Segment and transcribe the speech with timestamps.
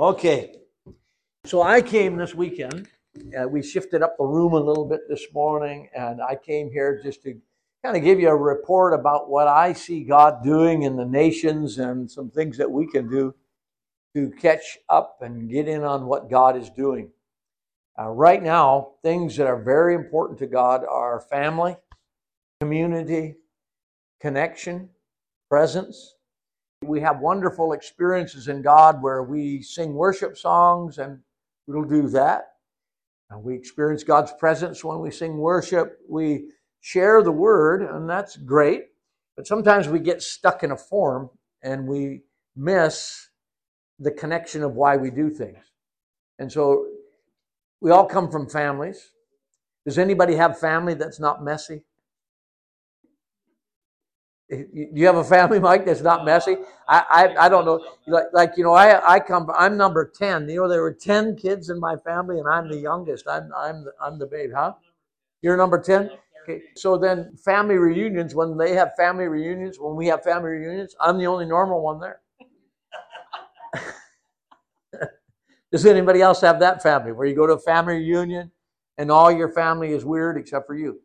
[0.00, 0.54] Okay.
[1.44, 2.88] So I came this weekend.
[3.38, 7.02] Uh, we shifted up the room a little bit this morning, and I came here
[7.02, 7.38] just to
[7.84, 11.78] kind of give you a report about what I see God doing in the nations
[11.78, 13.34] and some things that we can do
[14.14, 17.10] to catch up and get in on what God is doing.
[18.00, 21.76] Uh, right now, things that are very important to God are family,
[22.58, 23.34] community,
[24.18, 24.88] connection,
[25.50, 26.14] presence.
[26.82, 31.20] We have wonderful experiences in God where we sing worship songs, and
[31.66, 32.52] we'll do that.
[33.32, 35.98] Uh, we experience God's presence when we sing worship.
[36.08, 36.46] We
[36.80, 38.86] share the word, and that's great.
[39.36, 41.30] But sometimes we get stuck in a form
[41.62, 42.22] and we
[42.56, 43.28] miss
[43.98, 45.72] the connection of why we do things.
[46.38, 46.86] And so
[47.80, 49.12] we all come from families.
[49.86, 51.84] Does anybody have family that's not messy?
[54.50, 56.56] You have a family, Mike, that's not messy?
[56.88, 57.04] I,
[57.38, 57.84] I, I don't know.
[58.08, 59.48] Like, like, you know, I, I come.
[59.56, 60.48] I'm number ten.
[60.48, 63.28] You know, there were ten kids in my family, and I'm the youngest.
[63.28, 64.72] I'm, I'm, the, I'm the babe, huh?
[65.40, 66.10] You're number ten.
[66.42, 66.62] Okay.
[66.74, 68.34] So then, family reunions.
[68.34, 72.00] When they have family reunions, when we have family reunions, I'm the only normal one
[72.00, 72.20] there.
[75.70, 78.50] Does anybody else have that family where you go to a family reunion
[78.98, 81.00] and all your family is weird except for you?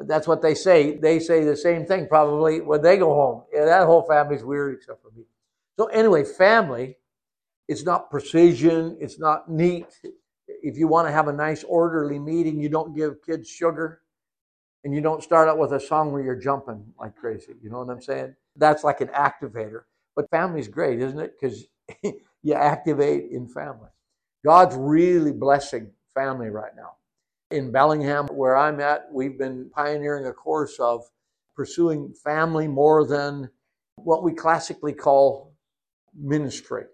[0.00, 0.96] But that's what they say.
[0.96, 3.42] They say the same thing probably when they go home.
[3.52, 5.24] Yeah, that whole family's weird except for me.
[5.78, 6.96] So anyway, family,
[7.68, 9.88] it's not precision, it's not neat.
[10.48, 14.00] If you want to have a nice orderly meeting, you don't give kids sugar
[14.84, 17.52] and you don't start out with a song where you're jumping like crazy.
[17.62, 18.34] You know what I'm saying?
[18.56, 19.82] That's like an activator.
[20.16, 21.34] But family's great, isn't it?
[21.38, 21.66] Because
[22.42, 23.90] you activate in family.
[24.46, 26.92] God's really blessing family right now.
[27.50, 31.04] In Bellingham, where I'm at, we've been pioneering a course of
[31.56, 33.50] pursuing family more than
[33.96, 35.54] what we classically call
[36.14, 36.84] ministry.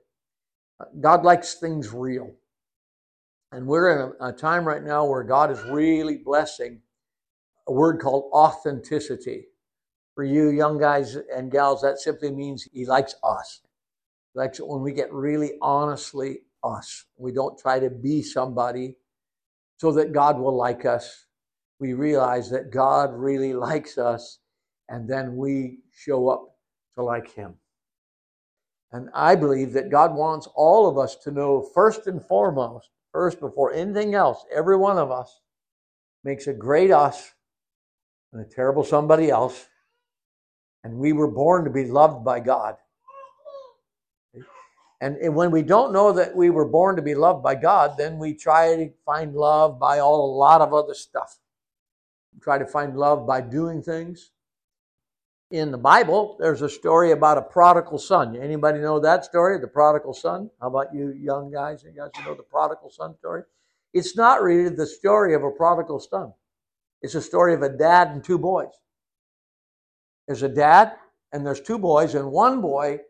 [1.01, 2.33] God likes things real.
[3.53, 6.81] And we're in a, a time right now where God is really blessing
[7.69, 9.47] a word called authenticity.
[10.15, 13.61] For you young guys and gals, that simply means He likes us.
[14.35, 17.05] Like when we get really honestly us.
[17.19, 18.97] We don't try to be somebody
[19.79, 21.27] so that God will like us.
[21.79, 24.39] We realize that God really likes us,
[24.89, 26.57] and then we show up
[26.97, 27.55] to like Him.
[28.93, 33.41] And I believe that God wants all of us to know first and foremost, first
[33.41, 35.41] before anything else, every one of us
[36.25, 37.33] makes a great us
[38.33, 39.67] and a terrible somebody else.
[40.85, 42.77] And we were born to be loved by God.
[45.01, 48.19] And, when we don't know that we were born to be loved by God, then
[48.19, 51.39] we try to find love by all, a lot of other stuff.
[52.35, 54.31] We try to find love by doing things.
[55.51, 58.37] In the Bible, there's a story about a prodigal son.
[58.37, 60.51] Anybody know that story, the prodigal son?
[60.61, 61.85] How about you young guys?
[61.85, 63.43] You guys know the prodigal son story?
[63.93, 66.33] It's not really the story of a prodigal son.
[67.03, 68.73] It's a story of a dad and two boys.
[70.27, 70.97] There's a dad
[71.33, 73.01] and there's two boys, and one boy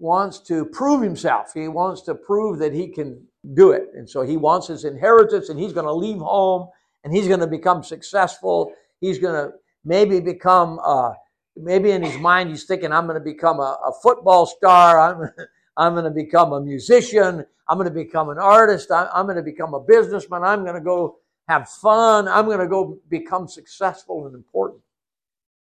[0.00, 1.52] wants to prove himself.
[1.54, 3.22] He wants to prove that he can
[3.54, 3.88] do it.
[3.94, 6.68] And so he wants his inheritance and he's going to leave home
[7.04, 8.72] and he's going to become successful.
[9.00, 11.12] He's going to maybe become, uh,
[11.56, 14.98] maybe in his mind he's thinking, I'm going to become a, a football star.
[14.98, 15.30] I'm,
[15.76, 17.44] I'm going to become a musician.
[17.68, 18.90] I'm going to become an artist.
[18.90, 20.42] I, I'm going to become a businessman.
[20.42, 22.26] I'm going to go have fun.
[22.26, 24.80] I'm going to go become successful and important.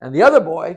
[0.01, 0.77] And the other boy,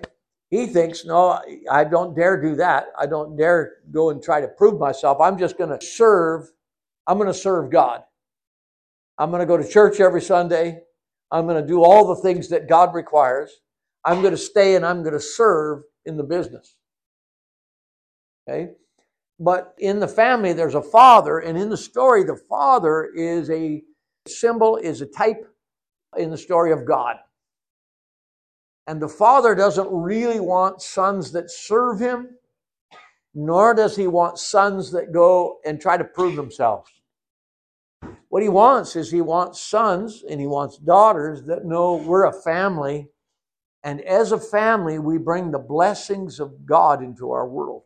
[0.50, 2.88] he thinks, no, I don't dare do that.
[2.98, 5.20] I don't dare go and try to prove myself.
[5.20, 6.50] I'm just going to serve.
[7.06, 8.04] I'm going to serve God.
[9.18, 10.80] I'm going to go to church every Sunday.
[11.32, 13.52] I'm going to do all the things that God requires.
[14.06, 16.76] I'm going to stay and I'm going to serve in the business.
[18.48, 18.72] Okay?
[19.40, 23.84] But in the family, there's a father, and in the story, the father is a
[24.28, 25.48] symbol, is a type
[26.18, 27.18] in the story of God.
[28.88, 32.38] And the father doesn't really want sons that serve him,
[33.36, 36.90] nor does he want sons that go and try to prove themselves.
[38.30, 42.42] What he wants is he wants sons and he wants daughters that know we're a
[42.42, 43.10] family.
[43.84, 47.84] And as a family, we bring the blessings of God into our world.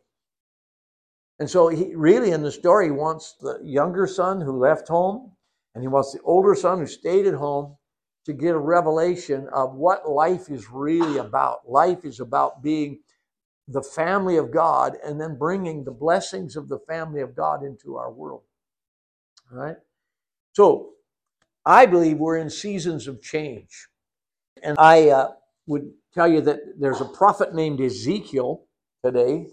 [1.38, 5.32] And so, he really, in the story, he wants the younger son who left home,
[5.74, 7.76] and he wants the older son who stayed at home
[8.26, 11.68] to get a revelation of what life is really about.
[11.68, 13.00] Life is about being
[13.68, 17.96] the family of God and then bringing the blessings of the family of God into
[17.96, 18.42] our world.
[19.52, 19.76] All right?
[20.54, 20.90] So,
[21.66, 23.88] I believe we're in seasons of change.
[24.62, 25.32] And I uh,
[25.66, 28.64] would tell you that there's a prophet named Ezekiel
[29.04, 29.46] today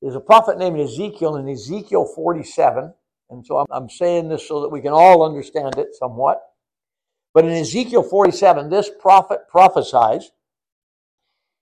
[0.00, 2.92] There's a prophet named Ezekiel in Ezekiel 47.
[3.30, 6.40] And so I'm, I'm saying this so that we can all understand it somewhat.
[7.36, 10.30] But in Ezekiel 47, this prophet prophesies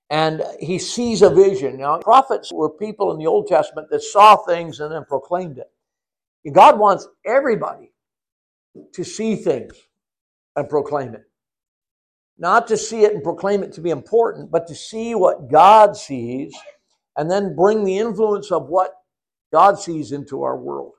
[0.09, 1.79] and he sees a vision.
[1.79, 5.69] Now, prophets were people in the Old Testament that saw things and then proclaimed it.
[6.53, 7.91] God wants everybody
[8.93, 9.75] to see things
[10.55, 11.25] and proclaim it.
[12.39, 15.97] Not to see it and proclaim it to be important, but to see what God
[15.97, 16.55] sees
[17.17, 18.93] and then bring the influence of what
[19.53, 20.93] God sees into our world.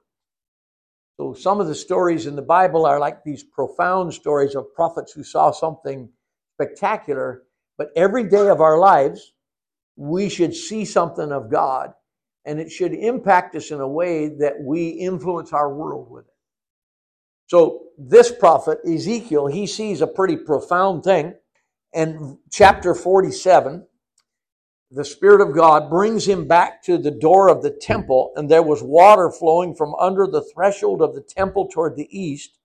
[1.18, 5.14] So some of the stories in the Bible are like these profound stories of prophets
[5.14, 6.10] who saw something
[6.56, 7.44] spectacular,
[7.78, 9.34] but every day of our lives,
[9.96, 11.94] we should see something of God,
[12.46, 16.34] and it should impact us in a way that we influence our world with it.
[17.48, 21.36] So this prophet, Ezekiel, he sees a pretty profound thing.
[21.94, 23.88] And chapter 47,
[24.92, 28.64] the Spirit of God brings him back to the door of the temple, and there
[28.64, 32.58] was water flowing from under the threshold of the temple toward the east.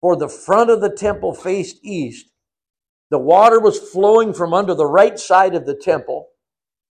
[0.00, 2.30] For the front of the temple faced east.
[3.10, 6.28] The water was flowing from under the right side of the temple,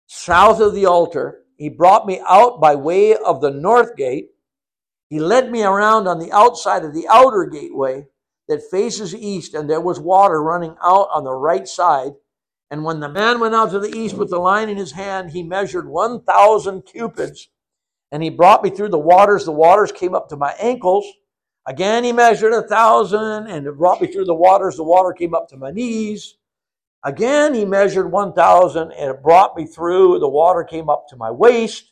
[0.08, 1.44] south of the altar.
[1.58, 4.30] He brought me out by way of the north gate.
[5.10, 8.08] He led me around on the outside of the outer gateway
[8.48, 12.14] that faces east, and there was water running out on the right side
[12.70, 15.32] and when the man went out to the east with the line in his hand,
[15.32, 17.48] he measured 1,000 cubits.
[18.12, 19.46] And he brought me through the waters.
[19.46, 21.06] The waters came up to my ankles.
[21.66, 24.78] Again, he measured a thousand and it brought me through the waters.
[24.78, 26.36] The water came up to my knees.
[27.04, 30.20] Again, he measured 1,000 and it brought me through.
[30.20, 31.92] The water came up to my waist.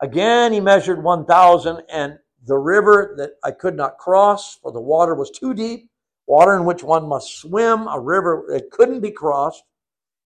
[0.00, 5.14] Again, he measured 1,000 and the river that I could not cross, for the water
[5.14, 5.90] was too deep,
[6.26, 9.62] water in which one must swim, a river that couldn't be crossed.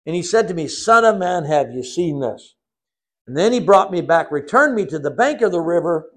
[0.05, 2.55] And he said to me, Son of man, have you seen this?
[3.27, 6.09] And then he brought me back, returned me to the bank of the river.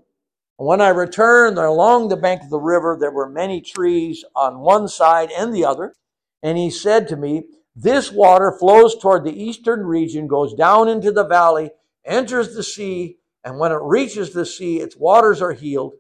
[0.59, 4.61] And when I returned along the bank of the river, there were many trees on
[4.61, 5.95] one side and the other.
[6.43, 7.45] And he said to me,
[7.75, 11.71] This water flows toward the eastern region, goes down into the valley,
[12.05, 15.95] enters the sea, and when it reaches the sea, its waters are healed.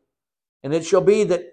[0.63, 1.45] And it shall be that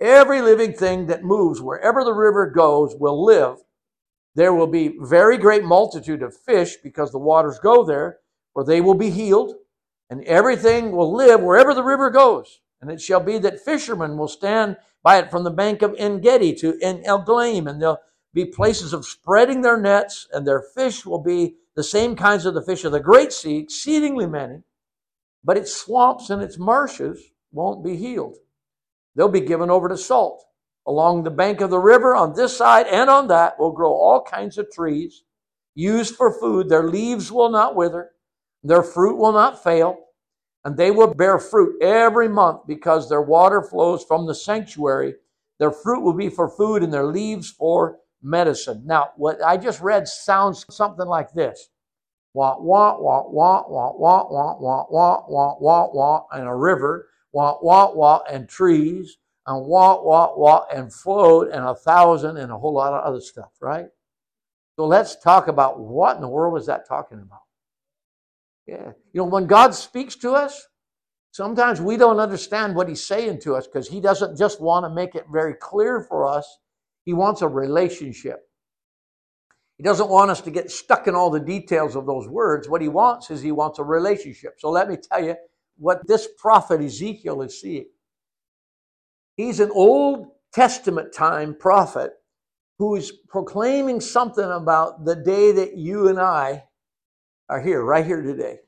[0.00, 3.56] every living thing that moves wherever the river goes will live.
[4.34, 8.18] There will be very great multitude of fish because the waters go there,
[8.52, 9.54] for they will be healed,
[10.08, 12.60] and everything will live wherever the river goes.
[12.80, 16.20] And it shall be that fishermen will stand by it from the bank of En
[16.20, 18.00] Gedi to En Eglaim, and there'll
[18.32, 22.54] be places of spreading their nets, and their fish will be the same kinds of
[22.54, 24.62] the fish of the great sea, exceedingly many.
[25.42, 28.36] But its swamps and its marshes won't be healed.
[29.14, 30.44] They'll be given over to salt.
[30.86, 34.22] Along the bank of the river, on this side and on that, will grow all
[34.22, 35.24] kinds of trees
[35.74, 36.68] used for food.
[36.68, 38.10] Their leaves will not wither,
[38.62, 39.98] their fruit will not fail,
[40.64, 45.14] and they will bear fruit every month because their water flows from the sanctuary.
[45.58, 48.82] Their fruit will be for food and their leaves for medicine.
[48.84, 51.70] Now, what I just read sounds something like this.
[52.34, 57.08] Wah, wah, wah, wah, wah, wah, wah, wah, wah, wah, wah, wah, and a river,
[57.32, 62.52] wah, wah, wah, and trees, and walk, walk, walk, and float, and a thousand, and
[62.52, 63.86] a whole lot of other stuff, right?
[64.76, 67.40] So let's talk about what in the world is that talking about?
[68.66, 68.92] Yeah.
[69.12, 70.66] You know, when God speaks to us,
[71.32, 74.90] sometimes we don't understand what He's saying to us because He doesn't just want to
[74.90, 76.58] make it very clear for us,
[77.04, 78.46] He wants a relationship.
[79.76, 82.68] He doesn't want us to get stuck in all the details of those words.
[82.68, 84.54] What He wants is He wants a relationship.
[84.58, 85.36] So let me tell you
[85.78, 87.86] what this prophet Ezekiel is seeing.
[89.40, 92.12] He's an Old Testament time prophet
[92.78, 96.64] who is proclaiming something about the day that you and I
[97.48, 98.58] are here, right here today.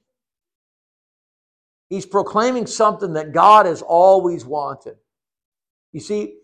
[1.91, 4.95] He's proclaiming something that God has always wanted.
[5.93, 6.39] You see,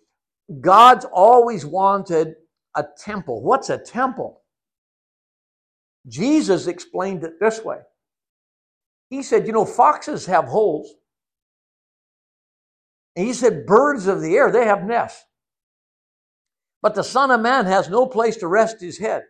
[0.61, 2.35] God's always wanted
[2.77, 3.43] a temple.
[3.43, 4.43] What's a temple?
[6.07, 7.79] Jesus explained it this way.
[9.09, 10.93] He said, You know, foxes have holes,
[13.19, 15.25] and he said, Birds of the air, they have nests.
[16.81, 19.25] But the Son of Man has no place to rest his head.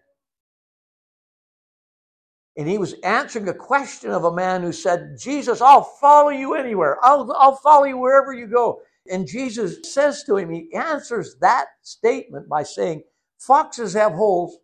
[2.58, 6.52] And he was answering a question of a man who said, Jesus, I'll follow you
[6.52, 6.98] anywhere.
[7.02, 8.82] I'll, I'll follow you wherever you go.
[9.10, 13.04] And Jesus says to him, he answers that statement by saying,
[13.38, 14.58] Foxes have holes,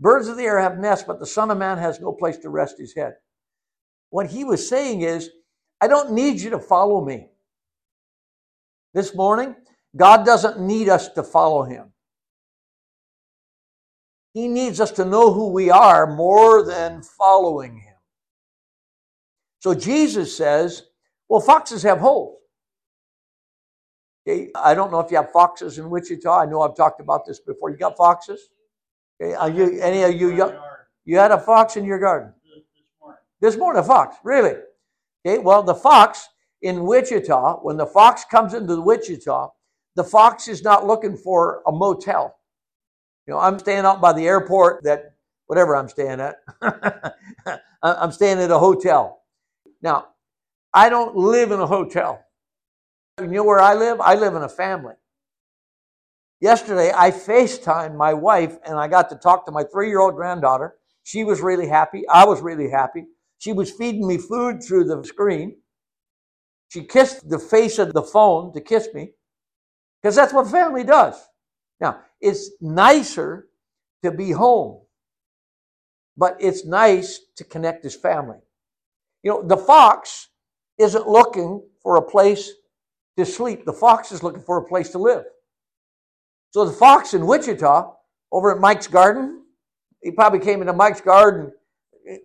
[0.00, 2.50] birds of the air have nests, but the Son of Man has no place to
[2.50, 3.12] rest his head.
[4.08, 5.30] What he was saying is,
[5.80, 7.28] I don't need you to follow me
[8.94, 9.54] this morning,
[9.96, 11.92] God doesn't need us to follow Him.
[14.32, 17.94] He needs us to know who we are more than following Him.
[19.60, 20.84] So Jesus says,
[21.28, 22.38] well, foxes have holes.
[24.26, 26.40] Okay, I don't know if you have foxes in Wichita.
[26.40, 27.70] I know I've talked about this before.
[27.70, 28.50] You got foxes?
[29.20, 30.54] Okay, are you any of you young?
[31.04, 32.32] You had a fox in your garden
[33.40, 33.82] this morning.
[33.82, 34.56] A fox, really?
[35.26, 35.38] Okay.
[35.38, 36.28] Well, the fox
[36.62, 39.48] in Wichita, when the fox comes into Wichita,
[39.96, 42.36] the fox is not looking for a motel.
[43.26, 44.84] You know, I'm staying out by the airport.
[44.84, 45.14] That
[45.46, 46.36] whatever I'm staying at,
[47.82, 49.22] I'm staying at a hotel.
[49.82, 50.08] Now,
[50.72, 52.24] I don't live in a hotel.
[53.20, 54.00] You know where I live?
[54.00, 54.94] I live in a family.
[56.40, 60.14] Yesterday, I FaceTimed my wife and I got to talk to my three year old
[60.14, 60.76] granddaughter.
[61.02, 62.06] She was really happy.
[62.08, 63.04] I was really happy.
[63.38, 65.56] She was feeding me food through the screen.
[66.70, 69.10] She kissed the face of the phone to kiss me
[70.00, 71.20] because that's what family does.
[71.80, 73.48] Now, it's nicer
[74.04, 74.82] to be home,
[76.16, 78.38] but it's nice to connect as family.
[79.24, 80.28] You know, the fox
[80.78, 82.52] isn't looking for a place
[83.18, 85.24] to sleep, the fox is looking for a place to live.
[86.52, 87.92] So the fox in Wichita,
[88.30, 89.42] over at Mike's garden,
[90.04, 91.50] he probably came into Mike's garden.
[92.08, 92.18] I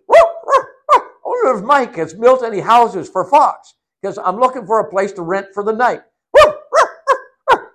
[1.24, 3.74] wonder if Mike has built any houses for fox
[4.06, 6.02] because I'm looking for a place to rent for the night.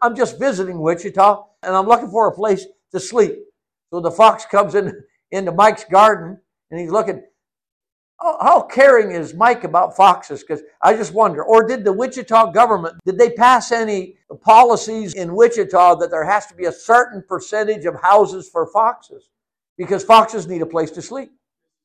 [0.02, 3.36] I'm just visiting Wichita and I'm looking for a place to sleep.
[3.90, 4.94] So the fox comes in
[5.32, 7.22] into Mike's garden and he's looking.
[8.24, 10.42] Oh, how caring is Mike about foxes?
[10.42, 11.44] Because I just wonder.
[11.44, 16.46] Or did the Wichita government, did they pass any policies in Wichita that there has
[16.46, 19.30] to be a certain percentage of houses for foxes?
[19.76, 21.32] Because foxes need a place to sleep.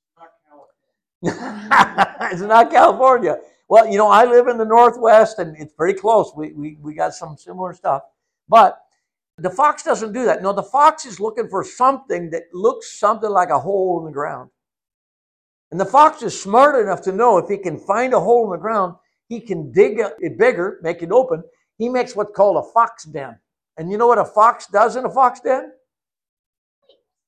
[1.23, 3.39] it's not California.
[3.69, 6.33] Well, you know, I live in the Northwest and it's pretty close.
[6.37, 8.03] We, we, we got some similar stuff.
[8.49, 8.79] But
[9.39, 10.43] the fox doesn't do that.
[10.43, 14.13] No, the fox is looking for something that looks something like a hole in the
[14.13, 14.51] ground.
[15.71, 18.51] And the fox is smart enough to know if he can find a hole in
[18.51, 18.95] the ground,
[19.29, 21.43] he can dig it bigger, make it open.
[21.77, 23.39] He makes what's called a fox den.
[23.77, 25.73] And you know what a fox does in a fox den?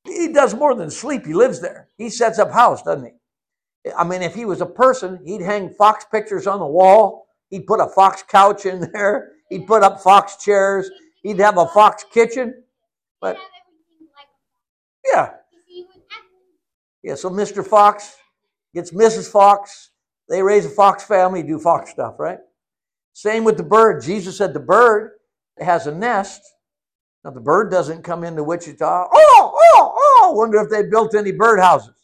[0.05, 1.27] He does more than sleep.
[1.27, 1.89] He lives there.
[1.99, 3.13] He sets up house, doesn't he?
[3.97, 7.27] I mean, if he was a person, he'd hang fox pictures on the wall.
[7.51, 9.33] He'd put a fox couch in there.
[9.51, 10.91] He'd put up fox chairs.
[11.23, 12.63] He'd have a fox kitchen.
[13.21, 13.37] But
[15.13, 15.31] yeah,
[17.03, 17.15] yeah.
[17.15, 17.67] So Mr.
[17.67, 18.17] Fox
[18.75, 19.31] gets Mrs.
[19.31, 19.91] Fox.
[20.29, 22.39] They raise a fox family, do fox stuff, right?
[23.15, 24.03] Same with the bird.
[24.03, 25.13] Jesus said the bird
[25.59, 26.43] has a nest.
[27.25, 29.09] Now the bird doesn't come into Wichita.
[29.13, 30.33] Oh, oh, oh!
[30.33, 31.95] Wonder if they built any bird houses.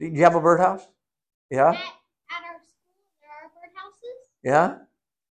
[0.00, 0.86] Did you have a birdhouse?
[1.50, 1.70] Yeah.
[1.70, 1.80] At, at
[2.44, 4.28] our school, there are birdhouses.
[4.44, 4.78] Yeah,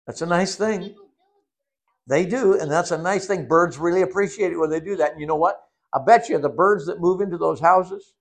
[0.06, 0.96] that's a nice thing.
[2.08, 3.48] They do, and that's a nice thing.
[3.48, 5.12] Birds really appreciate it when they do that.
[5.12, 5.62] And you know what?
[5.94, 8.14] I bet you the birds that move into those houses,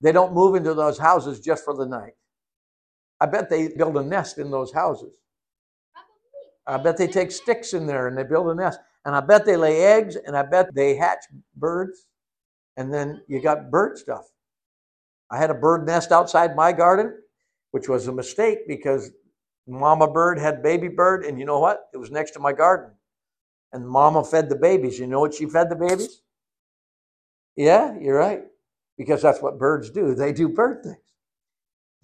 [0.00, 2.12] they don't move into those houses just for the night.
[3.20, 5.14] I bet they build a nest in those houses.
[6.66, 8.80] I bet they take sticks in there and they build a nest.
[9.04, 11.24] And I bet they lay eggs and I bet they hatch
[11.56, 12.06] birds.
[12.76, 14.24] And then you got bird stuff.
[15.32, 17.14] I had a bird nest outside my garden,
[17.70, 19.10] which was a mistake because
[19.66, 21.24] mama bird had baby bird.
[21.24, 21.88] And you know what?
[21.94, 22.90] It was next to my garden.
[23.72, 24.98] And mama fed the babies.
[24.98, 26.20] You know what she fed the babies?
[27.56, 28.42] Yeah, you're right.
[28.98, 30.14] Because that's what birds do.
[30.14, 30.98] They do bird things.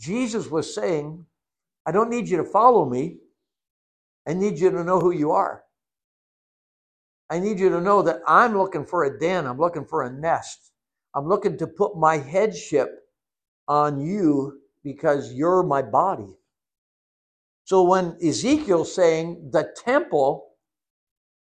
[0.00, 1.26] Jesus was saying,
[1.84, 3.18] I don't need you to follow me.
[4.26, 5.64] I need you to know who you are.
[7.28, 9.46] I need you to know that I'm looking for a den.
[9.46, 10.72] I'm looking for a nest.
[11.14, 13.04] I'm looking to put my headship
[13.68, 16.34] on you because you're my body.
[17.64, 20.46] So when Ezekiel's saying the temple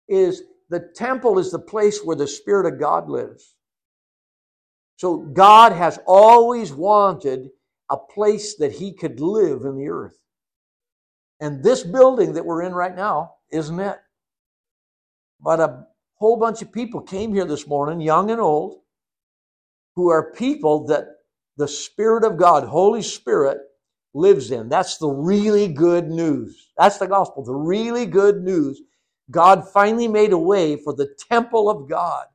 [0.09, 3.55] is the temple is the place where the Spirit of God lives.
[4.97, 7.51] So God has always wanted
[7.91, 10.19] a place that he could live in the earth.
[11.41, 13.99] And this building that we're in right now isn't it.
[15.41, 18.77] But a whole bunch of people came here this morning, young and old,
[19.97, 21.14] who are people that
[21.57, 23.59] the Spirit of God, Holy Spirit,
[24.15, 24.69] lives in.
[24.69, 26.71] That's the really good news.
[26.79, 27.45] That's the gospel.
[27.45, 28.81] The really good news.
[29.31, 32.27] God finally made a way for the temple of God,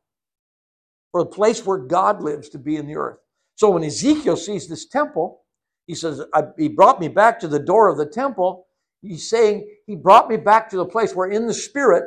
[1.11, 3.19] for a place where God lives to be in the earth.
[3.55, 5.41] So when Ezekiel sees this temple,
[5.85, 6.21] he says,
[6.57, 8.67] He brought me back to the door of the temple.
[9.01, 12.03] He's saying, He brought me back to the place where in the Spirit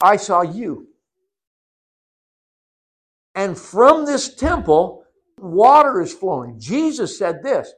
[0.00, 0.88] I saw you.
[3.34, 4.99] And from this temple,
[5.40, 6.58] water is flowing.
[6.58, 7.72] Jesus said this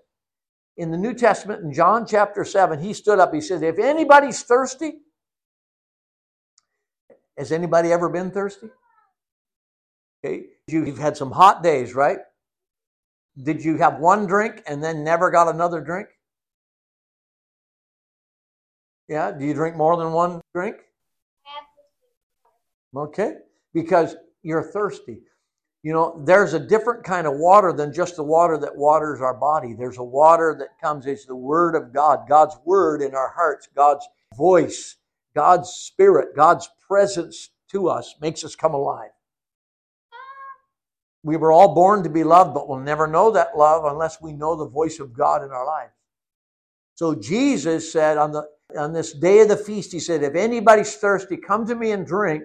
[0.76, 2.80] in the New Testament in John chapter 7.
[2.80, 5.00] He stood up, he said, If anybody's thirsty,
[7.36, 8.68] has anybody ever been thirsty?
[10.24, 12.18] Okay, you've had some hot days, right?
[13.42, 16.08] Did you have one drink and then never got another drink?
[19.08, 20.76] Yeah, do you drink more than one drink?
[22.94, 23.36] Okay,
[23.72, 25.20] because you're thirsty.
[25.82, 29.34] You know, there's a different kind of water than just the water that waters our
[29.34, 29.74] body.
[29.74, 33.68] There's a water that comes, it's the Word of God, God's Word in our hearts,
[33.74, 34.96] God's voice,
[35.34, 39.10] God's Spirit, God's presence to us makes us come alive.
[41.24, 44.32] We were all born to be loved, but we'll never know that love unless we
[44.32, 45.92] know the voice of God in our lives.
[46.94, 48.46] So Jesus said on the
[48.76, 52.06] on this day of the feast, he said, If anybody's thirsty, come to me and
[52.06, 52.44] drink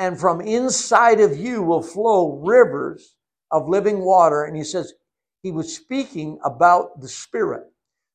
[0.00, 3.16] and from inside of you will flow rivers
[3.52, 4.44] of living water.
[4.44, 4.94] And he says,
[5.42, 7.64] he was speaking about the Spirit.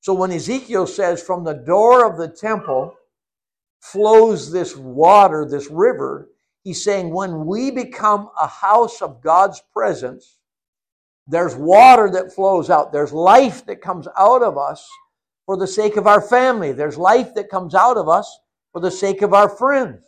[0.01, 2.96] So when Ezekiel says, from the door of the temple
[3.82, 6.30] flows this water, this river,
[6.63, 10.39] he's saying, when we become a house of God's presence,
[11.27, 14.88] there's water that flows out, there's life that comes out of us
[15.46, 18.39] for the sake of our family, there's life that comes out of us
[18.72, 20.04] for the sake of our friends.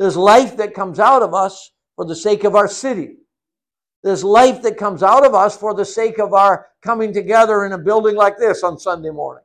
[0.00, 3.18] There's life that comes out of us for the sake of our city.
[4.02, 7.72] There's life that comes out of us for the sake of our coming together in
[7.72, 9.44] a building like this on Sunday morning.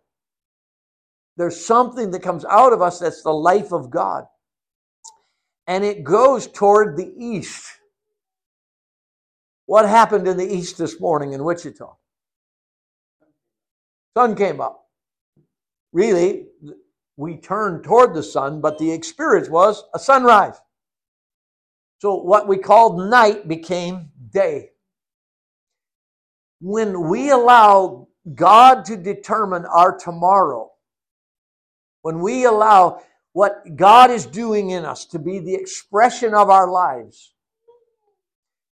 [1.36, 4.24] There's something that comes out of us that's the life of God.
[5.68, 7.66] And it goes toward the east.
[9.66, 11.94] What happened in the east this morning in Wichita?
[14.18, 14.86] Sun came up.
[15.92, 16.46] Really,
[17.18, 20.60] we turned toward the sun, but the experience was a sunrise.
[22.00, 24.72] So what we called night became day.
[26.60, 30.72] When we allow God to determine our tomorrow,
[32.02, 33.02] when we allow
[33.34, 37.34] what God is doing in us to be the expression of our lives,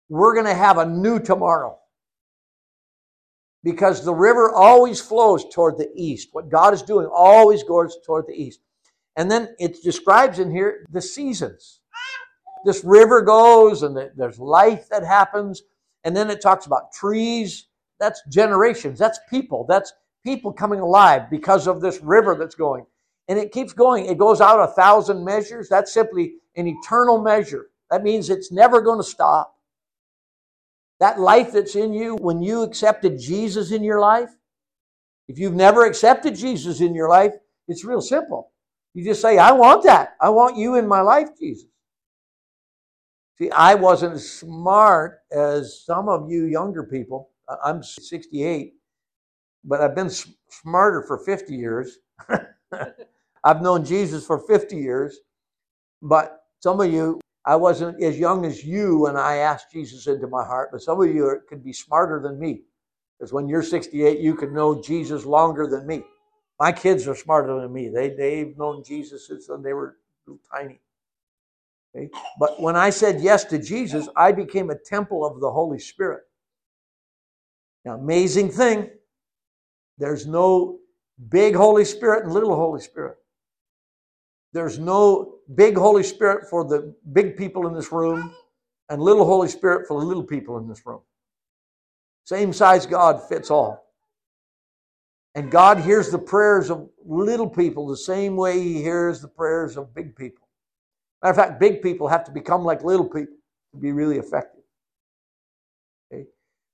[0.09, 1.77] we're going to have a new tomorrow
[3.67, 6.29] because the river always flows toward the east.
[6.31, 8.61] What God is doing always goes toward the east.
[9.17, 11.81] And then it describes in here the seasons.
[12.63, 15.63] This river goes and there's life that happens.
[16.05, 17.67] And then it talks about trees.
[17.99, 18.97] That's generations.
[18.97, 19.65] That's people.
[19.67, 19.91] That's
[20.23, 22.85] people coming alive because of this river that's going.
[23.27, 24.05] And it keeps going.
[24.05, 25.67] It goes out a thousand measures.
[25.67, 27.67] That's simply an eternal measure.
[27.91, 29.56] That means it's never going to stop.
[30.99, 34.29] That life that's in you when you accepted Jesus in your life,
[35.27, 37.33] if you've never accepted Jesus in your life,
[37.67, 38.51] it's real simple.
[38.93, 40.15] You just say, I want that.
[40.21, 41.67] I want you in my life, Jesus.
[43.37, 47.29] See, I wasn't as smart as some of you younger people.
[47.63, 48.73] I'm 68,
[49.63, 50.09] but I've been
[50.49, 51.99] smarter for 50 years.
[53.43, 55.19] I've known Jesus for 50 years,
[56.01, 60.27] but some of you I wasn't as young as you when I asked Jesus into
[60.27, 62.63] my heart, but some of you are, could be smarter than me.
[63.17, 66.03] Because when you're 68, you could know Jesus longer than me.
[66.59, 67.87] My kids are smarter than me.
[67.87, 69.95] They, they've known Jesus since they were
[70.53, 70.81] tiny.
[71.95, 72.09] Okay?
[72.37, 76.23] But when I said yes to Jesus, I became a temple of the Holy Spirit.
[77.85, 78.89] Now, amazing thing,
[79.97, 80.79] there's no
[81.29, 83.15] big Holy Spirit and little Holy Spirit.
[84.51, 88.33] There's no big Holy Spirit for the big people in this room
[88.89, 91.01] and little Holy Spirit for the little people in this room.
[92.25, 93.85] Same size God fits all.
[95.35, 99.77] And God hears the prayers of little people the same way He hears the prayers
[99.77, 100.47] of big people.
[101.21, 103.35] Matter of fact, big people have to become like little people
[103.73, 104.63] to be really effective.
[106.11, 106.25] Okay?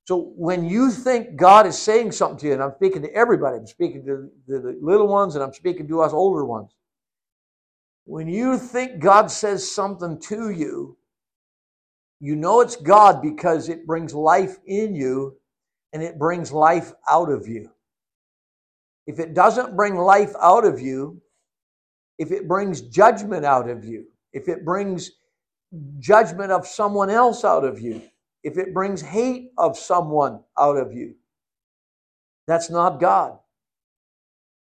[0.05, 3.57] So when you think God is saying something to you, and I'm speaking to everybody,
[3.57, 6.71] I'm speaking to the little ones and I'm speaking to us older ones.
[8.05, 10.97] When you think God says something to you,
[12.19, 15.37] you know it's God because it brings life in you
[15.93, 17.69] and it brings life out of you.
[19.07, 21.21] If it doesn't bring life out of you,
[22.17, 25.11] if it brings judgment out of you, if it brings
[25.99, 28.01] judgment of someone else out of you,
[28.43, 31.15] if it brings hate of someone out of you,
[32.47, 33.37] that's not God.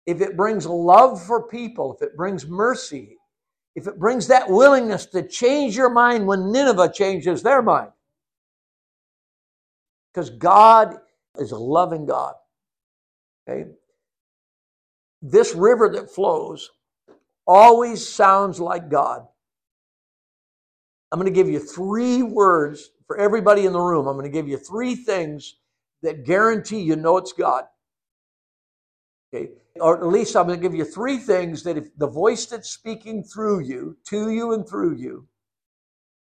[0.06, 3.17] If it brings love for people, if it brings mercy,
[3.78, 7.92] if it brings that willingness to change your mind when Nineveh changes their mind.
[10.12, 10.96] Because God
[11.38, 12.34] is a loving God.
[13.48, 13.70] Okay?
[15.22, 16.72] This river that flows
[17.46, 19.28] always sounds like God.
[21.12, 24.08] I'm going to give you three words for everybody in the room.
[24.08, 25.58] I'm going to give you three things
[26.02, 27.66] that guarantee you know it's God.
[29.34, 29.50] Okay?
[29.80, 32.70] or at least I'm going to give you three things that if the voice that's
[32.70, 35.28] speaking through you, to you and through you,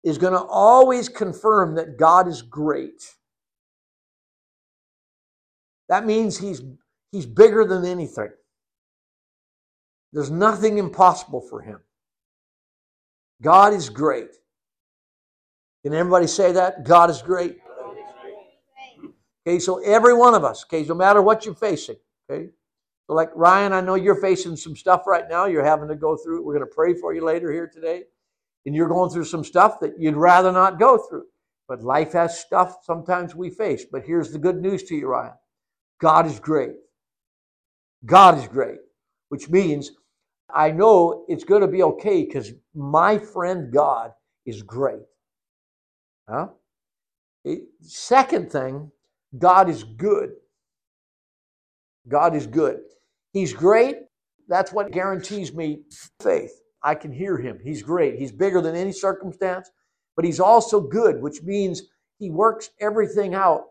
[0.03, 3.15] is going to always confirm that God is great.
[5.89, 6.61] That means he's,
[7.11, 8.29] he's bigger than anything.
[10.11, 11.79] There's nothing impossible for him.
[13.41, 14.29] God is great.
[15.83, 16.85] Can everybody say that?
[16.85, 17.57] God is great.
[19.45, 21.97] Okay, so every one of us, okay, no matter what you're facing,
[22.29, 22.49] okay.
[23.07, 25.45] So like Ryan, I know you're facing some stuff right now.
[25.45, 26.43] You're having to go through.
[26.43, 28.03] We're going to pray for you later here today,
[28.65, 31.25] and you're going through some stuff that you'd rather not go through.
[31.67, 33.85] But life has stuff sometimes we face.
[33.91, 35.33] But here's the good news to you, Ryan.
[35.99, 36.73] God is great.
[38.05, 38.79] God is great,
[39.29, 39.91] which means
[40.53, 44.11] I know it's going to be okay because my friend God
[44.45, 45.03] is great.
[46.29, 46.47] Huh?
[47.81, 48.91] Second thing,
[49.37, 50.31] God is good.
[52.07, 52.81] God is good.
[53.31, 53.97] He's great.
[54.47, 55.83] That's what guarantees me
[56.21, 56.51] faith.
[56.83, 57.59] I can hear him.
[57.63, 58.19] He's great.
[58.19, 59.71] He's bigger than any circumstance,
[60.15, 61.83] but he's also good, which means
[62.19, 63.63] he works everything out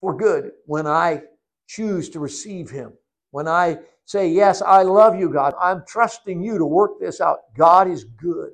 [0.00, 1.22] for good when I
[1.66, 2.92] choose to receive him.
[3.30, 5.54] When I say, Yes, I love you, God.
[5.60, 7.38] I'm trusting you to work this out.
[7.56, 8.50] God is good.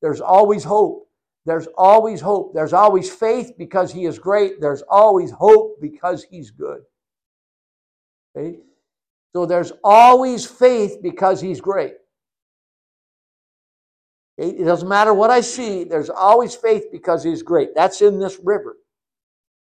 [0.00, 1.08] There's always hope.
[1.44, 2.54] There's always hope.
[2.54, 4.60] There's always faith because He is great.
[4.60, 6.82] There's always hope because He's good.
[8.36, 8.58] Okay?
[9.34, 11.94] So there's always faith because He's great.
[14.38, 14.50] Okay?
[14.50, 17.74] It doesn't matter what I see, there's always faith because He's great.
[17.74, 18.76] That's in this river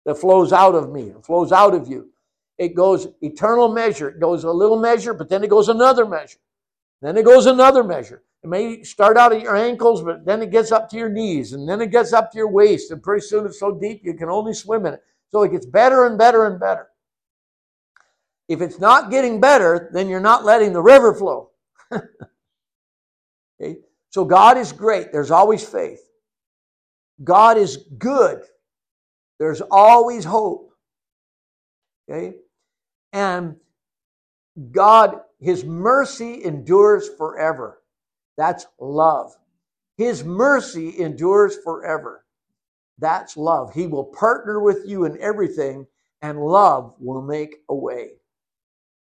[0.06, 2.10] that flows out of me, it flows out of you.
[2.58, 4.10] It goes eternal measure.
[4.10, 6.38] It goes a little measure, but then it goes another measure.
[7.02, 8.24] Then it goes another measure.
[8.44, 11.54] It may start out at your ankles, but then it gets up to your knees,
[11.54, 14.14] and then it gets up to your waist, and pretty soon it's so deep you
[14.14, 15.04] can only swim in it.
[15.32, 16.90] So it gets better and better and better.
[18.54, 21.50] If it's not getting better, then you're not letting the river flow.
[21.92, 23.78] okay?
[24.12, 25.12] So God is great.
[25.12, 26.02] There's always faith.
[27.24, 28.44] God is good.
[29.40, 30.72] There's always hope.
[32.08, 32.36] Okay?
[33.12, 33.56] And
[34.72, 37.82] God, His mercy endures forever.
[38.38, 39.36] That's love.
[39.98, 42.24] His mercy endures forever.
[43.00, 43.74] That's love.
[43.74, 45.88] He will partner with you in everything,
[46.22, 48.12] and love will make a way.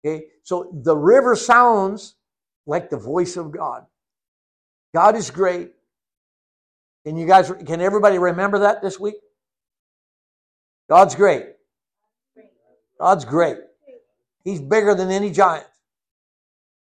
[0.05, 0.27] Okay?
[0.43, 2.17] So the river sounds
[2.67, 3.85] like the voice of God.
[4.95, 5.73] God is great.
[7.05, 9.17] Can you guys, can everybody remember that this week?
[10.89, 11.47] God's great.
[12.99, 13.59] God's great.
[14.45, 15.67] He's bigger than any giant.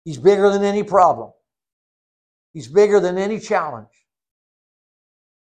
[0.04, 1.32] He's bigger than any problem.
[2.52, 3.88] He's bigger than any challenge.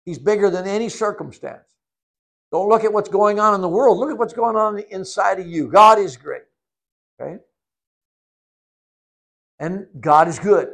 [0.05, 1.69] He's bigger than any circumstance.
[2.51, 3.99] Don't look at what's going on in the world.
[3.99, 5.69] Look at what's going on inside of you.
[5.69, 6.43] God is great.
[7.21, 7.39] Okay?
[9.59, 10.69] And God is good.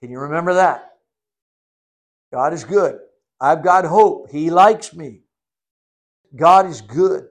[0.00, 0.90] Can you remember that?
[2.32, 2.98] God is good.
[3.40, 4.30] I've got hope.
[4.30, 5.20] He likes me.
[6.34, 7.26] God is good.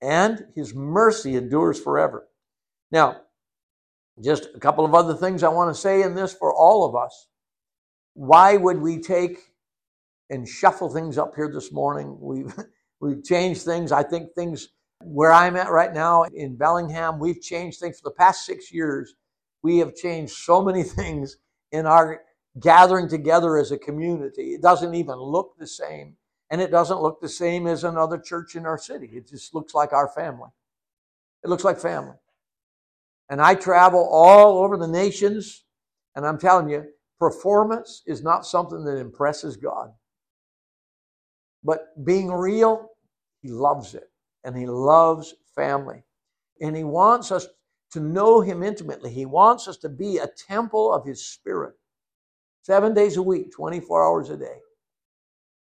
[0.00, 2.26] And his mercy endures forever.
[2.90, 3.20] Now,
[4.22, 6.96] just a couple of other things I want to say in this for all of
[6.96, 7.28] us.
[8.14, 9.38] Why would we take
[10.30, 12.18] and shuffle things up here this morning?
[12.20, 12.54] We've
[13.00, 13.92] we've changed things.
[13.92, 14.68] I think things
[15.02, 19.14] where I'm at right now in Bellingham, we've changed things for the past six years.
[19.62, 21.36] We have changed so many things
[21.70, 22.22] in our
[22.60, 24.54] gathering together as a community.
[24.54, 26.16] It doesn't even look the same.
[26.50, 29.08] And it doesn't look the same as another church in our city.
[29.14, 30.50] It just looks like our family.
[31.42, 32.16] It looks like family.
[33.30, 35.64] And I travel all over the nations,
[36.14, 36.84] and I'm telling you,
[37.18, 39.92] performance is not something that impresses God.
[41.64, 42.90] But being real,
[43.40, 44.10] He loves it,
[44.44, 46.02] and He loves family.
[46.60, 47.46] And He wants us
[47.92, 49.12] to know Him intimately.
[49.12, 51.74] He wants us to be a temple of His Spirit,
[52.62, 54.58] seven days a week, 24 hours a day.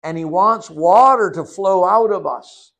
[0.02, 2.72] And He wants water to flow out of us.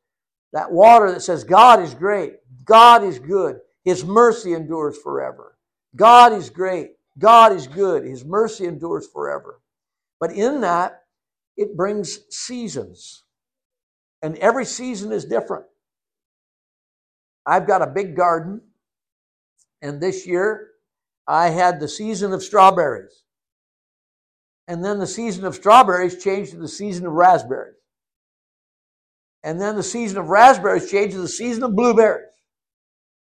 [0.53, 5.57] That water that says, God is great, God is good, his mercy endures forever.
[5.95, 6.93] God is great.
[7.17, 8.03] God is good.
[8.03, 9.61] His mercy endures forever.
[10.19, 11.03] But in that,
[11.55, 13.23] it brings seasons.
[14.21, 15.65] And every season is different.
[17.45, 18.61] I've got a big garden,
[19.85, 20.71] and this year
[21.27, 23.23] I had the season of strawberries.
[24.67, 27.75] And then the season of strawberries changed to the season of raspberries.
[29.43, 32.25] And then the season of raspberries changed to the season of blueberries.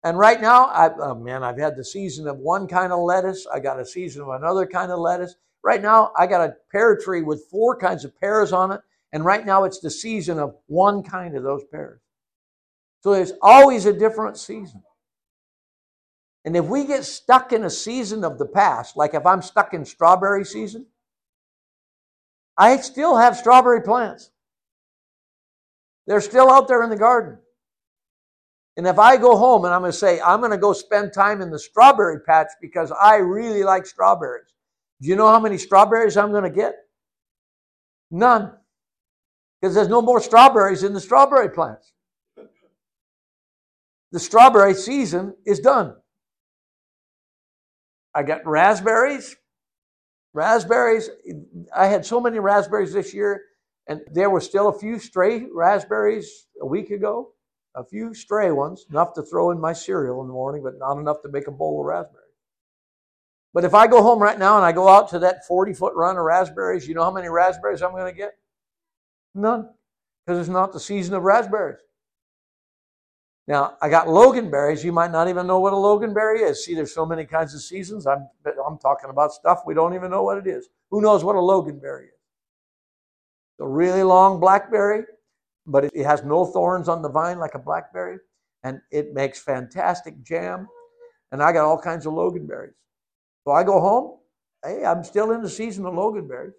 [0.05, 3.47] And right now, I, oh man, I've had the season of one kind of lettuce.
[3.47, 5.35] I got a season of another kind of lettuce.
[5.65, 8.81] Right now, I got a pear tree with four kinds of pears on it.
[9.13, 12.01] And right now, it's the season of one kind of those pears.
[13.01, 14.83] So there's always a different season.
[16.45, 19.75] And if we get stuck in a season of the past, like if I'm stuck
[19.75, 20.87] in strawberry season,
[22.59, 24.31] I still have strawberry plants.
[26.07, 27.39] They're still out there in the garden.
[28.77, 31.13] And if I go home and I'm going to say, I'm going to go spend
[31.13, 34.47] time in the strawberry patch because I really like strawberries,
[35.01, 36.75] do you know how many strawberries I'm going to get?
[38.11, 38.53] None.
[39.61, 41.93] Because there's no more strawberries in the strawberry plants.
[44.11, 45.95] The strawberry season is done.
[48.15, 49.37] I got raspberries.
[50.35, 51.11] Raspberries.
[51.75, 53.43] I had so many raspberries this year,
[53.87, 57.33] and there were still a few stray raspberries a week ago
[57.75, 60.99] a few stray ones, enough to throw in my cereal in the morning, but not
[60.99, 62.19] enough to make a bowl of raspberries.
[63.55, 65.95] But if I go home right now and I go out to that 40 foot
[65.95, 68.33] run of raspberries, you know how many raspberries I'm going to get?
[69.35, 69.69] None,
[70.27, 71.81] because it's not the season of raspberries.
[73.49, 74.85] Now, I got loganberries.
[74.85, 76.65] You might not even know what a loganberry is.
[76.65, 78.07] See, there's so many kinds of seasons.
[78.07, 78.29] I'm,
[78.67, 80.69] I'm talking about stuff we don't even know what it is.
[80.91, 82.09] Who knows what a loganberry is?
[83.61, 85.05] a really long blackberry
[85.67, 88.19] but it has no thorns on the vine like a blackberry,
[88.65, 90.69] and it makes fantastic jam.
[91.31, 92.75] And I got all kinds of loganberries.
[93.45, 94.19] So I go home.
[94.65, 96.53] Hey, I'm still in the season of loganberries.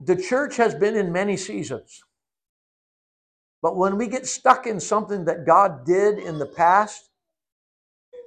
[0.00, 2.02] The church has been in many seasons.
[3.62, 7.10] But when we get stuck in something that God did in the past,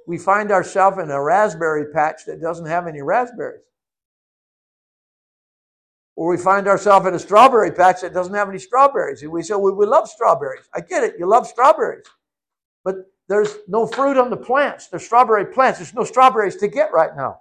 [0.06, 3.62] we find ourselves in a raspberry patch that doesn't have any raspberries.
[6.16, 9.22] Or we find ourselves in a strawberry patch that doesn't have any strawberries.
[9.22, 10.68] And we say, well, we love strawberries.
[10.74, 12.04] I get it, you love strawberries.
[12.84, 12.96] But
[13.28, 14.88] there's no fruit on the plants.
[14.88, 15.78] There's strawberry plants.
[15.78, 17.40] There's no strawberries to get right now.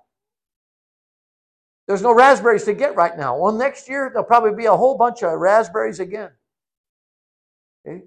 [1.88, 3.38] There's no raspberries to get right now.
[3.38, 6.30] Well, next year, there'll probably be a whole bunch of raspberries again.
[7.86, 7.90] Eh?
[7.90, 8.02] Okay?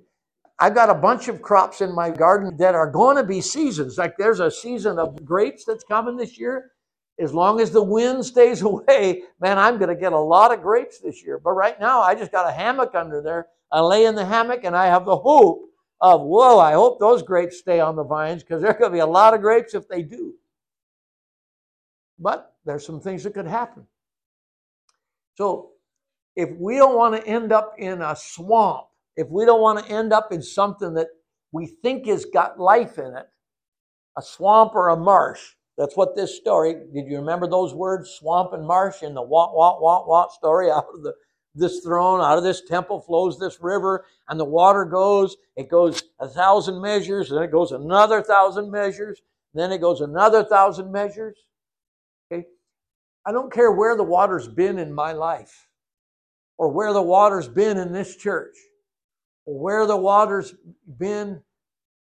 [0.61, 3.99] I've got a bunch of crops in my garden that are going to be seasons.
[3.99, 6.71] Like there's a season of grapes that's coming this year
[7.19, 10.63] as long as the wind stays away, man, I'm going to get a lot of
[10.63, 11.39] grapes this year.
[11.39, 13.49] But right now, I just got a hammock under there.
[13.71, 15.63] I lay in the hammock and I have the hope
[16.01, 19.07] of, whoa, I hope those grapes stay on the vines because there could be a
[19.07, 20.35] lot of grapes if they do.
[22.19, 23.87] But there's some things that could happen.
[25.37, 25.71] So
[26.37, 29.93] if we don't want to end up in a swamp, if we don't want to
[29.93, 31.09] end up in something that
[31.53, 33.27] we think has got life in it,
[34.17, 35.41] a swamp or a marsh,
[35.77, 39.55] that's what this story, did you remember those words, swamp and marsh, in the want,
[39.55, 40.71] want, want, want story?
[40.71, 41.15] Out of the,
[41.55, 46.03] this throne, out of this temple flows this river, and the water goes, it goes
[46.19, 49.23] a thousand measures, then it goes another thousand measures,
[49.55, 51.37] then it goes another thousand measures.
[52.33, 52.47] Okay?
[53.25, 55.69] I don't care where the water's been in my life,
[56.59, 58.57] or where the water's been in this church,
[59.45, 60.55] where the water's
[60.99, 61.41] been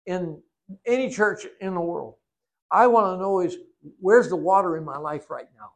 [0.06, 0.42] in
[0.86, 2.16] any church in the world.
[2.72, 3.58] I want to know is
[4.00, 5.72] where's the water in my life right now?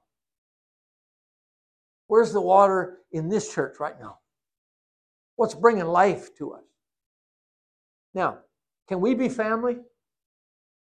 [2.07, 4.17] Where's the water in this church right now?
[5.37, 6.63] What's bringing life to us?
[8.13, 8.39] Now,
[8.87, 9.77] can we be family?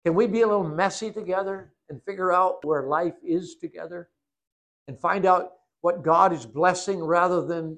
[0.05, 4.09] Can we be a little messy together and figure out where life is together
[4.87, 7.77] and find out what God is blessing rather than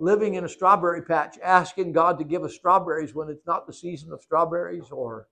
[0.00, 3.72] living in a strawberry patch, asking God to give us strawberries when it's not the
[3.72, 5.28] season of strawberries or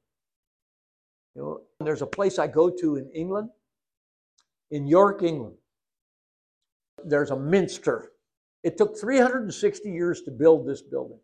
[1.34, 3.48] you know, there's a place I go to in England,
[4.70, 5.56] in York, England.
[7.04, 8.12] There's a minster.
[8.62, 11.18] It took 360 years to build this building.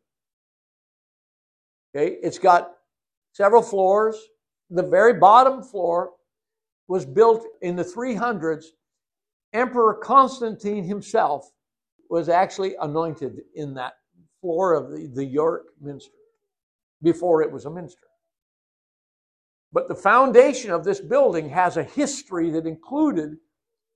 [1.94, 2.72] Okay, it's got
[3.32, 4.16] several floors.
[4.70, 6.12] The very bottom floor
[6.88, 8.64] was built in the 300s.
[9.52, 11.50] Emperor Constantine himself
[12.10, 13.94] was actually anointed in that
[14.40, 16.12] floor of the, the York Minster
[17.02, 18.00] before it was a minster.
[19.72, 23.36] But the foundation of this building has a history that included,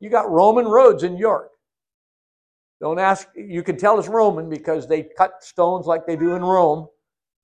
[0.00, 1.50] you got Roman roads in York.
[2.80, 6.42] Don't ask, you can tell it's Roman because they cut stones like they do in
[6.42, 6.88] Rome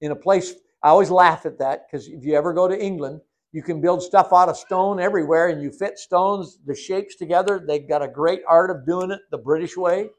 [0.01, 0.55] in a place.
[0.83, 3.21] I always laugh at that because if you ever go to England,
[3.53, 7.65] you can build stuff out of stone everywhere and you fit stones, the shapes together.
[7.67, 10.11] They've got a great art of doing it the British way.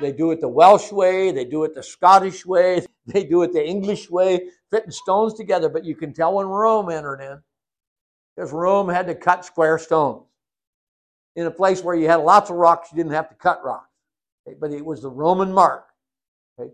[0.00, 3.52] They do it the Welsh way, they do it the Scottish way, they do it
[3.52, 5.68] the English way, fitting stones together.
[5.68, 7.42] But you can tell when Rome entered in,
[8.34, 10.24] because Rome had to cut square stones.
[11.36, 13.88] In a place where you had lots of rocks, you didn't have to cut rocks.
[14.46, 14.56] Okay?
[14.60, 15.86] But it was the Roman mark.
[16.58, 16.70] Okay?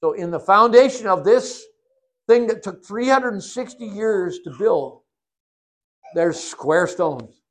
[0.00, 1.64] So, in the foundation of this
[2.26, 5.02] thing that took 360 years to build,
[6.14, 7.42] there's square stones.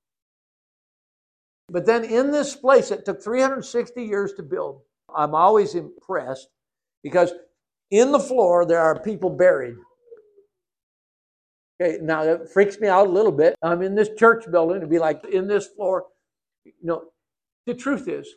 [1.70, 4.82] But then in this place, it took 360 years to build.
[5.16, 6.48] I'm always impressed
[7.04, 7.34] because
[7.90, 9.76] in the floor there are people buried.
[11.82, 13.56] Okay, now that freaks me out a little bit.
[13.64, 16.06] I'm in this church building, it'd be like in this floor.
[16.64, 17.04] You know,
[17.66, 18.28] the truth is,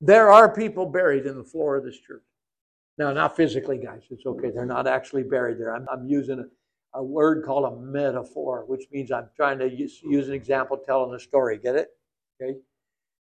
[0.00, 2.22] there are people buried in the floor of this church.
[2.98, 4.02] Now, not physically, guys.
[4.10, 4.50] It's okay.
[4.50, 5.74] They're not actually buried there.
[5.74, 10.00] I'm, I'm using a, a word called a metaphor, which means I'm trying to use,
[10.04, 11.58] use an example telling a story.
[11.58, 11.88] Get it?
[12.40, 12.58] Okay.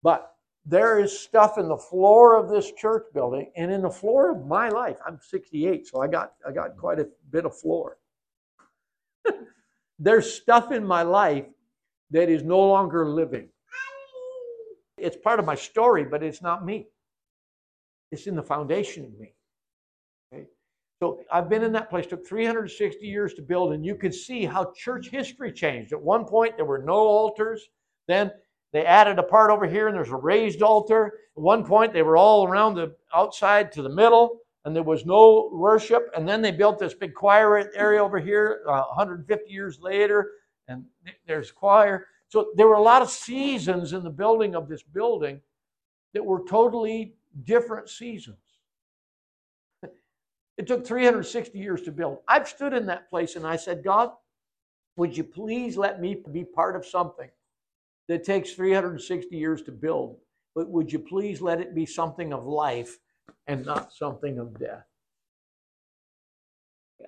[0.02, 0.33] But
[0.65, 4.45] there is stuff in the floor of this church building and in the floor of
[4.47, 4.97] my life.
[5.06, 7.97] I'm 68, so I got I got quite a bit of floor.
[9.99, 11.45] There's stuff in my life
[12.12, 13.49] that is no longer living.
[14.97, 16.88] It's part of my story, but it's not me.
[18.12, 19.34] It's in the foundation of me.
[20.32, 20.45] Okay?
[21.02, 24.45] So I've been in that place, took 360 years to build, and you can see
[24.45, 25.91] how church history changed.
[25.91, 27.67] At one point, there were no altars.
[28.08, 28.32] Then
[28.74, 31.20] they added a part over here, and there's a raised altar.
[31.38, 35.06] At one point, they were all around the outside to the middle, and there was
[35.06, 36.10] no worship.
[36.18, 40.32] And then they built this big choir area over here uh, 150 years later,
[40.68, 40.84] and
[41.28, 42.08] there's choir.
[42.30, 45.40] So there were a lot of seasons in the building of this building
[46.16, 48.38] that were totally different seasons.
[50.58, 52.20] It took 360 years to build.
[52.28, 54.12] I've stood in that place and I said, God,
[54.96, 57.30] would you please let me be part of something
[58.08, 60.18] that takes 360 years to build,
[60.56, 62.98] but would you please let it be something of life
[63.48, 64.86] and not something of death?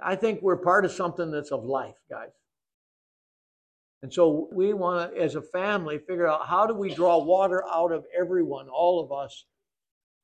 [0.02, 2.32] I think we're part of something that's of life, guys.
[4.02, 7.64] And so we want to, as a family, figure out how do we draw water
[7.68, 9.46] out of everyone, all of us,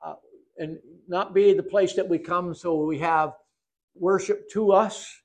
[0.04, 0.14] uh,
[0.58, 3.32] and not be the place that we come so we have
[3.94, 5.21] worship to us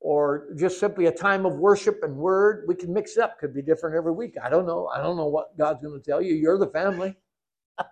[0.00, 2.64] or just simply a time of worship and word.
[2.66, 4.34] We can mix it up, could be different every week.
[4.42, 4.88] I don't know.
[4.88, 6.34] I don't know what God's going to tell you.
[6.34, 7.14] You're the family.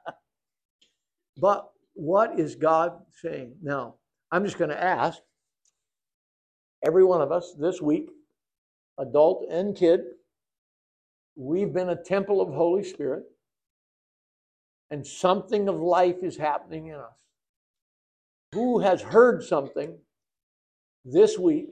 [1.36, 2.92] but what is God
[3.22, 3.54] saying?
[3.62, 3.96] Now,
[4.32, 5.18] I'm just going to ask
[6.84, 8.10] every one of us this week,
[8.98, 10.00] adult and kid,
[11.36, 13.24] we've been a temple of Holy Spirit
[14.90, 17.12] and something of life is happening in us.
[18.54, 19.98] Who has heard something
[21.04, 21.68] this week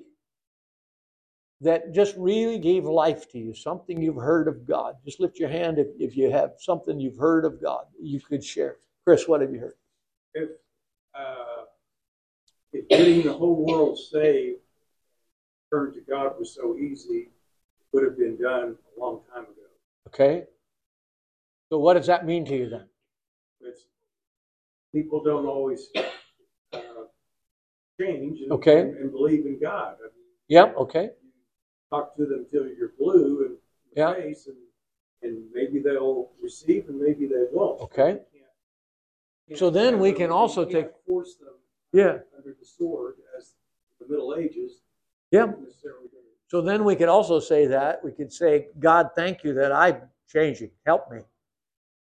[1.61, 3.55] that just really gave life to you?
[3.55, 4.97] Something you've heard of God?
[5.05, 8.45] Just lift your hand if, if you have something you've heard of God you could
[8.45, 8.77] share.
[9.05, 9.77] Chris, what have you heard?
[10.35, 10.51] If,
[11.14, 11.64] uh,
[12.73, 14.59] if getting the whole world saved,
[15.73, 19.53] turned to God was so easy, it would have been done a long time ago.
[20.09, 20.45] Okay.
[21.69, 22.88] So, what does that mean to you then?
[23.61, 23.87] It's,
[24.95, 25.88] people don't always
[26.73, 26.81] uh,
[28.01, 28.81] change and, Okay.
[28.81, 29.97] and, and believe in God.
[29.99, 30.77] I mean, Yep.
[30.77, 31.11] Okay.
[31.90, 33.59] Talk to them until you're blue
[33.94, 34.14] the Yeah.
[34.14, 34.57] face, and,
[35.22, 37.81] and maybe they'll receive and maybe they won't.
[37.83, 38.12] Okay.
[38.12, 38.22] Can't-
[39.49, 41.55] can't So then we can also take- force them
[41.92, 42.20] Yeah.
[42.37, 43.55] under the sword as
[44.01, 44.83] the Middle Ages.
[45.31, 45.46] Yeah.
[45.46, 49.44] Not necessarily gonna- So then we could also say that we could say, God, thank
[49.44, 50.70] you that I'm changing.
[50.85, 51.22] Help me.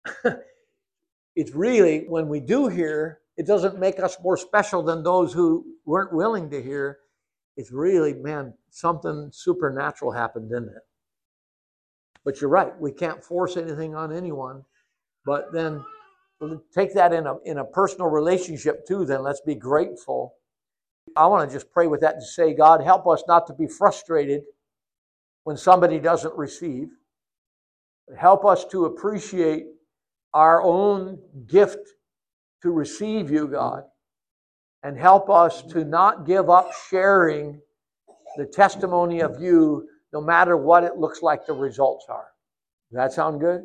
[1.36, 5.64] it's really when we do hear, it doesn't make us more special than those who
[5.84, 7.00] weren't willing to hear.
[7.56, 10.82] It's really, man, something supernatural happened, didn't it?
[12.24, 14.64] But you're right, we can't force anything on anyone.
[15.24, 15.84] But then
[16.74, 20.34] take that in a in a personal relationship too, then let's be grateful.
[21.16, 23.66] I want to just pray with that and say, God, help us not to be
[23.66, 24.42] frustrated
[25.44, 26.88] when somebody doesn't receive.
[28.16, 29.66] Help us to appreciate
[30.32, 31.78] our own gift
[32.62, 33.84] to receive you, God.
[34.82, 37.60] And help us to not give up sharing
[38.36, 42.28] the testimony of you, no matter what it looks like the results are.
[42.90, 43.62] Does that sound good?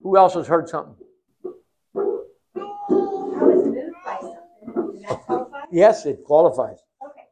[0.00, 0.94] Who else has heard something?
[1.94, 1.98] I
[2.58, 4.92] was moved by something.
[4.92, 5.60] Did that qualify?
[5.70, 6.78] Yes, it qualifies.
[7.04, 7.26] Okay.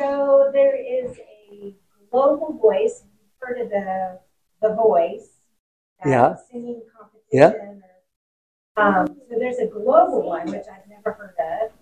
[0.00, 1.74] So there is a
[2.10, 3.04] global voice.
[3.04, 4.20] You've heard of the
[4.62, 5.28] the voice.
[6.04, 6.36] Yeah.
[6.50, 7.28] Singing competition.
[7.32, 7.52] Yeah.
[8.76, 11.72] Or, um, so there's a global one which I've never heard of.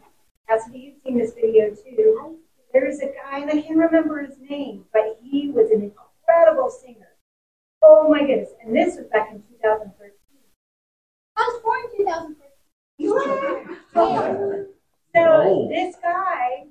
[0.49, 2.39] Cassidy, you've seen this video too.
[2.75, 7.13] There's a guy, and I can't remember his name, but he was an incredible singer.
[7.81, 8.51] Oh my goodness!
[8.61, 10.11] And this was back in 2013.
[11.37, 12.51] I was born in 2013.
[12.99, 13.27] You were.
[13.95, 14.65] Yeah.
[15.15, 15.69] So oh.
[15.69, 16.65] this guy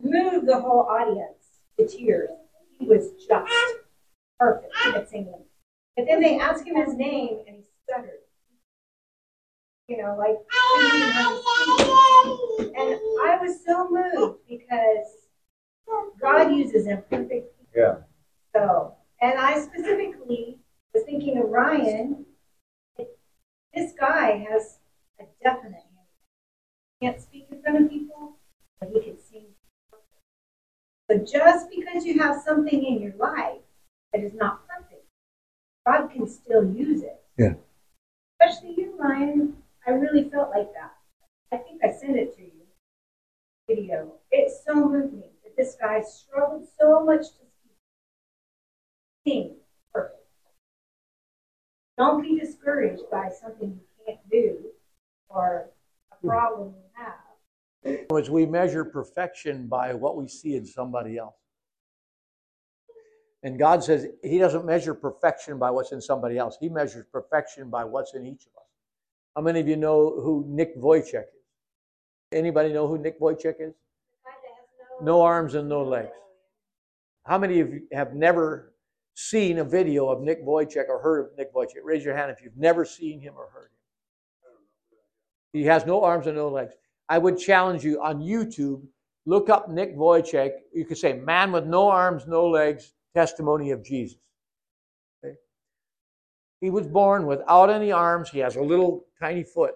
[0.00, 2.30] moved the whole audience to tears.
[2.78, 3.52] He was just
[4.38, 5.42] perfect at singing.
[5.96, 8.20] But then they asked him his name and he stuttered.
[9.88, 12.72] You know, like he didn't have his speech.
[12.76, 15.27] and I was so moved because
[16.20, 17.66] God uses imperfect people.
[17.74, 17.96] Yeah.
[18.54, 20.58] So, and I specifically
[20.94, 22.24] was thinking of Ryan.
[23.74, 24.78] This guy has
[25.20, 25.82] a definite
[27.00, 28.36] he can't speak in front of people,
[28.80, 29.46] but he can sing.
[31.10, 33.60] So just because you have something in your life
[34.12, 35.06] that is not perfect,
[35.86, 37.20] God can still use it.
[37.38, 37.54] Yeah.
[38.40, 39.56] Especially you, Ryan.
[39.86, 40.92] I really felt like that.
[41.52, 42.52] I think I sent it to you.
[43.68, 44.14] Video.
[44.30, 45.27] It so moved me
[45.58, 47.48] this guy struggled so much to.
[49.26, 49.56] Sing
[49.92, 50.24] perfect.
[51.98, 54.58] Don't be discouraged by something you can't do
[55.28, 55.70] or
[56.12, 56.28] a hmm.
[56.28, 58.22] problem you have.
[58.22, 61.34] As we measure perfection by what we see in somebody else.
[63.42, 66.56] And God says He doesn't measure perfection by what's in somebody else.
[66.58, 68.68] He measures perfection by what's in each of us.
[69.36, 72.32] How many of you know who Nick Vujicic is?
[72.32, 73.74] Anybody know who Nick Vujicic is?
[75.00, 76.16] No arms and no legs.
[77.24, 78.74] How many of you have never
[79.14, 81.82] seen a video of Nick Vujicic or heard of Nick Vujicic?
[81.84, 83.70] Raise your hand if you've never seen him or heard him.
[85.52, 86.74] He has no arms and no legs.
[87.08, 88.82] I would challenge you on YouTube,
[89.24, 90.52] look up Nick Vujicic.
[90.74, 94.18] You could say, man with no arms, no legs, testimony of Jesus.
[95.24, 95.34] Okay?
[96.60, 98.30] He was born without any arms.
[98.30, 99.74] He has a little tiny foot.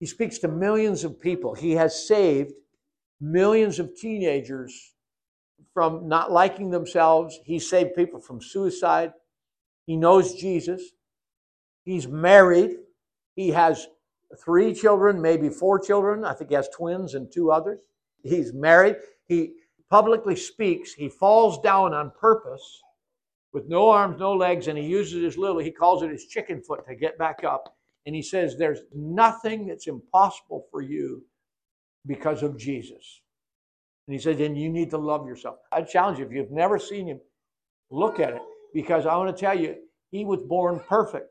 [0.00, 1.54] He speaks to millions of people.
[1.54, 2.52] He has saved
[3.22, 4.94] millions of teenagers
[5.72, 7.38] from not liking themselves.
[7.44, 9.12] He saved people from suicide.
[9.86, 10.82] He knows Jesus.
[11.84, 12.76] He's married.
[13.34, 13.86] He has
[14.44, 16.24] three children, maybe four children.
[16.24, 17.80] I think he has twins and two others.
[18.22, 18.96] He's married.
[19.26, 19.54] He
[19.88, 20.92] publicly speaks.
[20.92, 22.82] He falls down on purpose
[23.52, 26.62] with no arms, no legs, and he uses his little, he calls it his chicken
[26.62, 27.76] foot to get back up.
[28.06, 31.22] And he says, There's nothing that's impossible for you
[32.06, 33.20] because of Jesus.
[34.06, 35.56] And he said, Then you need to love yourself.
[35.70, 37.20] I challenge you, if you've never seen him,
[37.90, 38.42] look at it
[38.74, 39.76] because I want to tell you,
[40.10, 41.28] he was born perfect.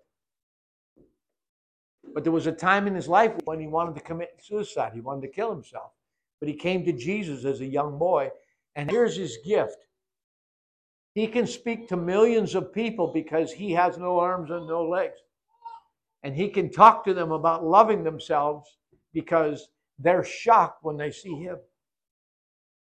[2.13, 5.01] But there was a time in his life when he wanted to commit suicide, he
[5.01, 5.91] wanted to kill himself.
[6.39, 8.31] But he came to Jesus as a young boy,
[8.75, 9.77] and here's his gift.
[11.13, 15.19] He can speak to millions of people because he has no arms and no legs.
[16.23, 18.77] And he can talk to them about loving themselves
[19.13, 19.69] because
[20.01, 21.57] they're shocked when they see him.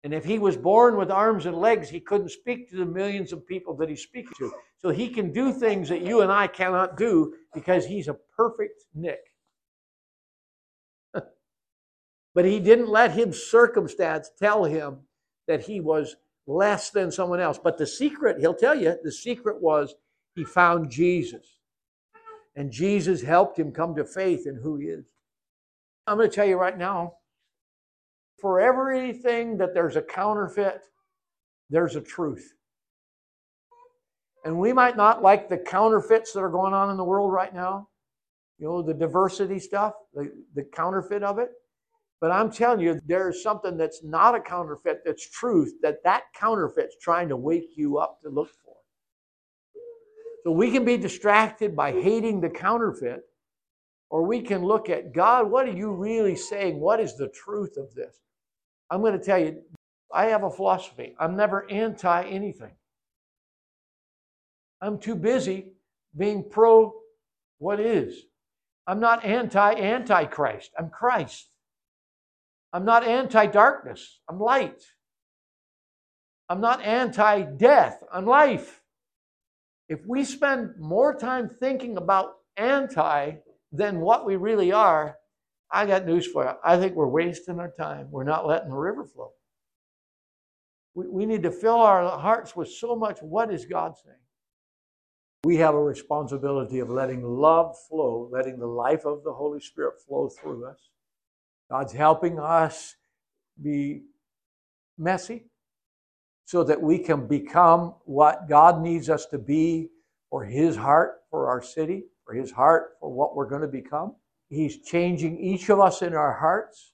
[0.05, 3.33] And if he was born with arms and legs, he couldn't speak to the millions
[3.33, 4.53] of people that he speaks to.
[4.79, 8.85] So he can do things that you and I cannot do because he's a perfect
[8.95, 9.19] Nick.
[12.35, 14.99] but he didn't let his circumstance tell him
[15.49, 16.15] that he was
[16.47, 17.59] less than someone else.
[17.59, 19.95] But the secret, he'll tell you, the secret was
[20.37, 21.59] he found Jesus.
[22.55, 25.16] And Jesus helped him come to faith in who he is.
[26.07, 27.15] I'm going to tell you right now
[28.41, 30.81] for everything that there's a counterfeit,
[31.71, 32.53] there's a truth.
[34.45, 37.53] And we might not like the counterfeits that are going on in the world right
[37.53, 37.89] now,
[38.59, 41.51] you know, the diversity stuff, the, the counterfeit of it.
[42.21, 46.97] But I'm telling you, there's something that's not a counterfeit, that's truth, that that counterfeit's
[47.01, 48.77] trying to wake you up to look for.
[50.45, 53.23] So we can be distracted by hating the counterfeit,
[54.11, 56.81] or we can look at God, what are you really saying?
[56.81, 58.21] What is the truth of this?
[58.91, 59.63] I'm going to tell you,
[60.13, 61.15] I have a philosophy.
[61.19, 62.73] I'm never anti anything.
[64.81, 65.73] I'm too busy
[66.17, 66.93] being pro
[67.59, 68.23] what is.
[68.87, 70.71] I'm not anti antichrist.
[70.79, 71.49] I'm Christ.
[72.73, 74.83] I'm not anti darkness, I'm light.
[76.49, 78.83] I'm not anti death, I'm life.
[79.89, 83.37] If we spend more time thinking about anti
[83.77, 85.17] than what we really are,
[85.71, 86.53] I got news for you.
[86.65, 88.09] I think we're wasting our time.
[88.11, 89.33] We're not letting the river flow.
[90.95, 94.17] We, we need to fill our hearts with so much what is God saying?
[95.45, 99.95] We have a responsibility of letting love flow, letting the life of the Holy Spirit
[100.07, 100.79] flow through us.
[101.71, 102.97] God's helping us
[103.63, 104.03] be
[104.99, 105.45] messy
[106.45, 109.91] so that we can become what God needs us to be
[110.31, 114.15] for His heart, for our city, for His heart, for what we're going to become.
[114.51, 116.93] He's changing each of us in our hearts.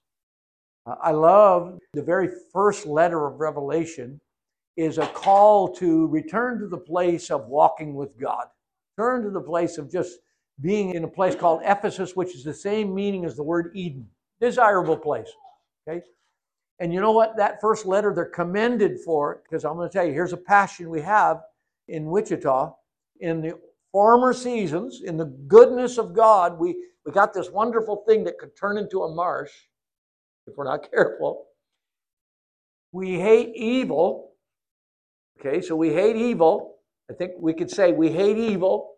[0.86, 4.20] Uh, I love the very first letter of Revelation
[4.76, 8.46] is a call to return to the place of walking with God.
[8.98, 10.18] Turn to the place of just
[10.60, 14.08] being in a place called Ephesus, which is the same meaning as the word Eden
[14.40, 15.30] desirable place.
[15.88, 16.02] Okay?
[16.80, 17.36] And you know what?
[17.36, 20.90] That first letter they're commended for because I'm going to tell you, here's a passion
[20.90, 21.42] we have
[21.88, 22.72] in Wichita.
[23.20, 23.58] In the
[23.92, 28.56] former seasons, in the goodness of God, we, we got this wonderful thing that could
[28.56, 29.52] turn into a marsh
[30.46, 31.44] if we're not careful.
[32.90, 34.32] We hate evil.
[35.38, 36.76] Okay, so we hate evil.
[37.10, 38.94] I think we could say we hate evil.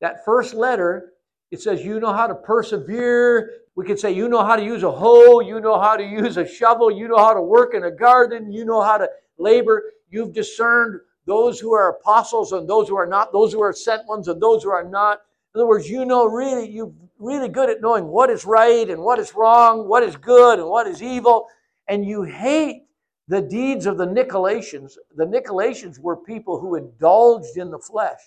[0.00, 1.12] That first letter,
[1.50, 4.82] it says you know how to persevere we could say, you know how to use
[4.82, 7.84] a hoe, you know how to use a shovel, you know how to work in
[7.84, 9.08] a garden, you know how to
[9.38, 9.92] labor.
[10.08, 14.06] You've discerned those who are apostles and those who are not, those who are sent
[14.06, 15.20] ones and those who are not.
[15.54, 19.02] In other words, you know really, you're really good at knowing what is right and
[19.02, 21.48] what is wrong, what is good and what is evil,
[21.88, 22.82] and you hate
[23.28, 24.94] the deeds of the Nicolaitans.
[25.16, 28.20] The Nicolaitans were people who indulged in the flesh.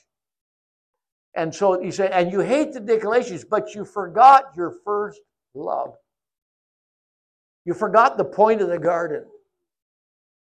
[1.35, 5.21] And so you say, and you hate the Nicolaitans, but you forgot your first
[5.53, 5.93] love.
[7.63, 9.25] You forgot the point of the garden.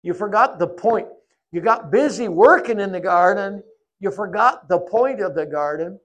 [0.01, 1.07] You forgot the point.
[1.51, 3.63] You got busy working in the garden.
[3.99, 5.99] You forgot the point of the garden.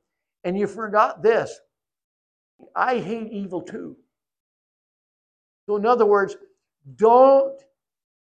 [0.45, 1.59] And you forgot this
[2.76, 3.97] I hate evil too.
[5.66, 6.36] So, in other words,
[6.97, 7.61] don't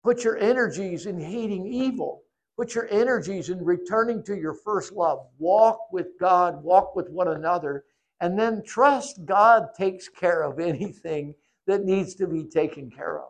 [0.04, 2.24] put your energies in hating evil.
[2.58, 5.28] Put your energies in returning to your first love.
[5.38, 7.86] Walk with God, walk with one another,
[8.22, 11.36] and then trust God takes care of anything
[11.68, 13.28] that needs to be taken care of.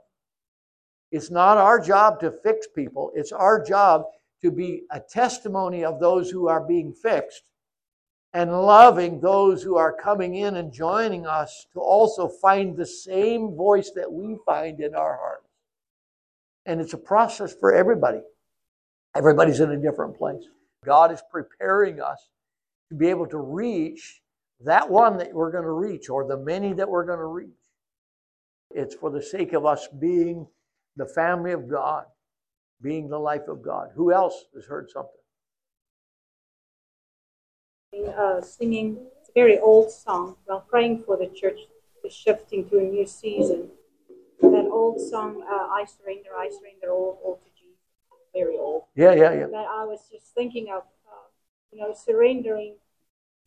[1.12, 4.04] It's not our job to fix people, it's our job
[4.42, 7.44] to be a testimony of those who are being fixed
[8.34, 13.56] and loving those who are coming in and joining us to also find the same
[13.56, 15.48] voice that we find in our hearts.
[16.66, 18.22] And it's a process for everybody.
[19.16, 20.44] Everybody's in a different place.
[20.86, 22.30] God is preparing us
[22.90, 24.22] to be able to reach
[24.60, 27.50] that one that we're going to reach or the many that we're going to reach.
[28.72, 30.46] It's for the sake of us being
[30.98, 32.06] the family of God,
[32.82, 33.92] being the life of God.
[33.96, 35.14] Who else has heard something?
[38.06, 41.60] uh, singing it's a very old song while praying for the church
[42.04, 43.70] is shifting to a new season.
[44.42, 47.78] That old song, uh, I surrender, I surrender all, all to Jesus.
[48.34, 48.84] Very old.
[48.96, 49.48] Yeah, yeah, yeah.
[49.52, 51.28] But I was just thinking of, uh,
[51.72, 52.76] you know, surrendering.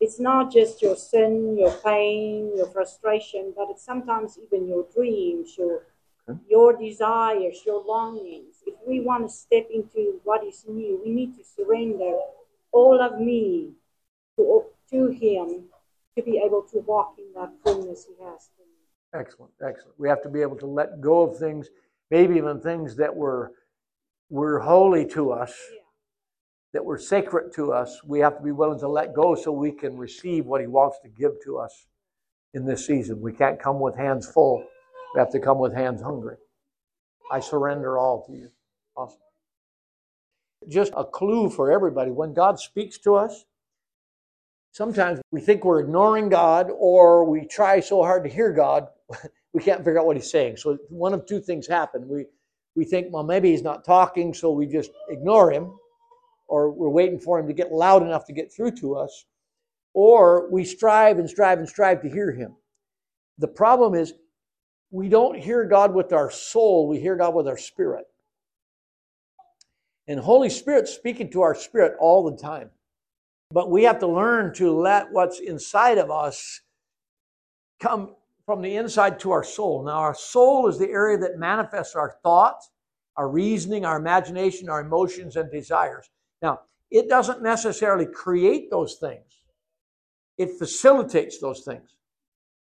[0.01, 5.55] It's not just your sin, your pain, your frustration, but it's sometimes even your dreams,
[5.57, 5.83] your
[6.49, 8.55] your desires, your longings.
[8.65, 12.17] If we want to step into what is new, we need to surrender
[12.71, 13.71] all of me
[14.37, 15.65] to, to Him
[16.17, 19.19] to be able to walk in that fullness He has for me.
[19.21, 19.99] Excellent, excellent.
[19.99, 21.69] We have to be able to let go of things,
[22.09, 23.51] maybe even things that were
[24.29, 25.81] were holy to us, Yeah.
[26.73, 28.01] that were sacred to us.
[28.05, 30.99] We have to be willing to let go so we can receive what He wants
[31.03, 31.87] to give to us
[32.53, 33.19] in this season.
[33.19, 34.65] We can't come with hands full.
[35.13, 36.37] We have to come with hands hungry.
[37.31, 38.49] I surrender all to you.
[38.95, 39.19] Awesome.
[40.67, 42.11] Just a clue for everybody.
[42.11, 43.45] When God speaks to us,
[44.71, 48.87] sometimes we think we're ignoring God or we try so hard to hear God,
[49.53, 50.57] we can't figure out what He's saying.
[50.57, 52.07] So one of two things happen.
[52.07, 52.25] We
[52.73, 55.73] we think, well, maybe He's not talking, so we just ignore Him,
[56.47, 59.25] or we're waiting for Him to get loud enough to get through to us,
[59.93, 62.55] or we strive and strive and strive to hear Him.
[63.39, 64.13] The problem is
[64.91, 68.05] we don't hear God with our soul, we hear God with our spirit.
[70.07, 72.69] And Holy Spirit speaking to our spirit all the time.
[73.51, 76.61] But we have to learn to let what's inside of us
[77.79, 78.15] come
[78.45, 79.83] from the inside to our soul.
[79.83, 82.69] Now, our soul is the area that manifests our thoughts,
[83.15, 86.09] our reasoning, our imagination, our emotions, and desires.
[86.41, 89.43] Now, it doesn't necessarily create those things,
[90.37, 91.95] it facilitates those things.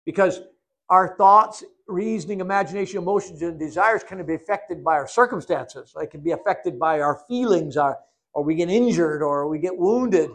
[0.05, 0.41] Because
[0.89, 5.93] our thoughts, reasoning, imagination, emotions, and desires can be affected by our circumstances.
[5.99, 7.99] They can be affected by our feelings, our,
[8.33, 10.31] or we get injured, or we get wounded.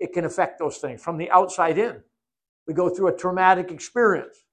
[0.00, 2.02] It can affect those things from the outside in.
[2.66, 4.44] We go through a traumatic experience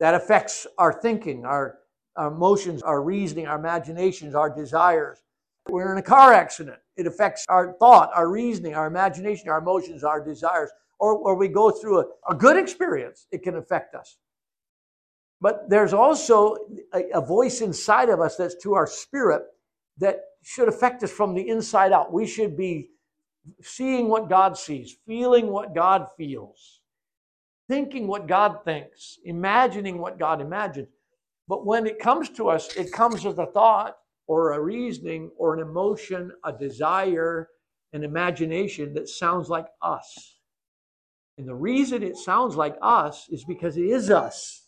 [0.00, 1.78] that affects our thinking, our,
[2.16, 5.22] our emotions, our reasoning, our imaginations, our desires.
[5.68, 6.78] We're in a car accident.
[6.96, 10.70] It affects our thought, our reasoning, our imagination, our emotions, our desires.
[10.98, 14.18] Or, or we go through a, a good experience, it can affect us.
[15.44, 16.56] But there's also
[16.94, 19.42] a, a voice inside of us that's to our spirit
[19.98, 22.14] that should affect us from the inside out.
[22.14, 22.88] We should be
[23.60, 26.80] seeing what God sees, feeling what God feels,
[27.68, 30.88] thinking what God thinks, imagining what God imagines.
[31.46, 35.52] But when it comes to us, it comes as a thought or a reasoning or
[35.52, 37.50] an emotion, a desire,
[37.92, 40.38] an imagination that sounds like us.
[41.36, 44.63] And the reason it sounds like us is because it is us.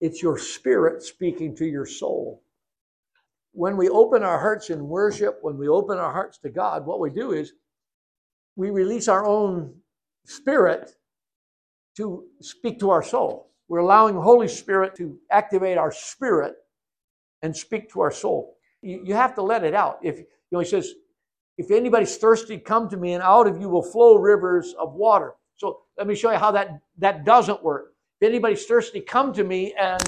[0.00, 2.42] It's your spirit speaking to your soul.
[3.52, 7.00] When we open our hearts in worship, when we open our hearts to God, what
[7.00, 7.54] we do is
[8.56, 9.74] we release our own
[10.26, 10.90] spirit
[11.96, 13.50] to speak to our soul.
[13.68, 16.54] We're allowing the Holy Spirit to activate our spirit
[17.42, 18.56] and speak to our soul.
[18.82, 19.98] You, you have to let it out.
[20.02, 20.92] If you know, he says,
[21.58, 25.32] if anybody's thirsty, come to me, and out of you will flow rivers of water.
[25.56, 27.94] So let me show you how that, that doesn't work.
[28.20, 30.02] If anybody's thirsty, come to me and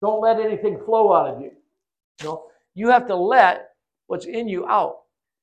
[0.00, 1.50] don't let anything flow out of you.
[2.20, 2.44] You know,
[2.74, 3.70] you have to let
[4.06, 4.98] what's in you out.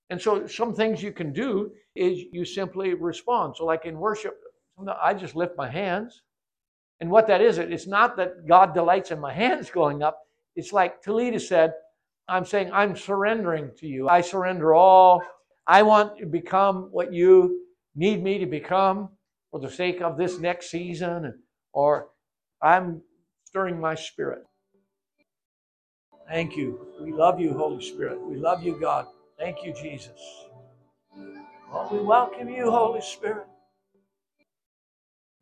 [0.10, 3.56] And so some things you can do is you simply respond.
[3.58, 4.38] So like in worship,
[5.02, 6.22] I just lift my hands.
[7.00, 10.20] And what that is, it's not that God delights in my hands going up.
[10.56, 11.74] It's like Talita said,
[12.28, 14.08] I'm saying, I'm surrendering to you.
[14.08, 15.22] I surrender all.
[15.68, 17.62] I want to become what you
[17.96, 19.10] need me to become
[19.52, 21.44] for the sake of this next season,
[21.74, 22.08] or
[22.62, 23.02] I'm
[23.46, 24.44] stirring my spirit.
[26.28, 26.88] Thank you.
[27.02, 28.22] We love you, Holy Spirit.
[28.22, 29.08] We love you, God.
[29.38, 30.20] Thank you, Jesus.
[31.92, 33.48] We welcome you, Holy Spirit.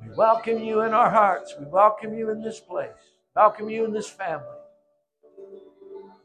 [0.02, 1.56] We welcome you in our hearts.
[1.60, 2.90] We welcome you in this place.
[3.36, 4.46] Welcome you in this family.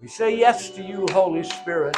[0.01, 1.97] We say yes to you, Holy Spirit.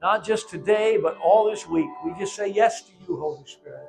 [0.00, 1.88] Not just today, but all this week.
[2.04, 3.88] We just say yes to you, Holy Spirit.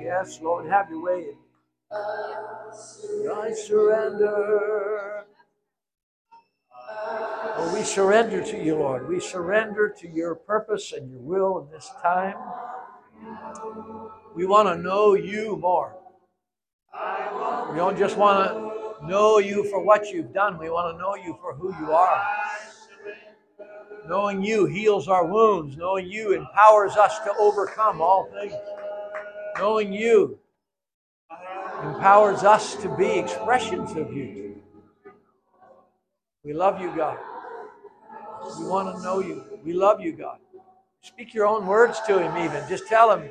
[0.00, 1.26] Yes, Lord, have your way.
[1.92, 5.24] I surrender.
[6.90, 9.08] Oh, we surrender to you, Lord.
[9.08, 12.36] We surrender to your purpose and your will in this time.
[14.34, 15.96] We want to know you more.
[17.70, 21.14] We don't just want to know you for what you've done, we want to know
[21.14, 22.26] you for who you are.
[24.08, 25.76] Knowing you heals our wounds.
[25.76, 28.54] Knowing you empowers us to overcome all things.
[29.58, 30.38] Knowing you
[31.82, 34.62] empowers us to be expressions of you.
[36.42, 37.18] We love you, God.
[38.58, 39.44] We want to know you.
[39.62, 40.38] We love you, God.
[41.02, 42.66] Speak your own words to him, even.
[42.68, 43.28] Just tell him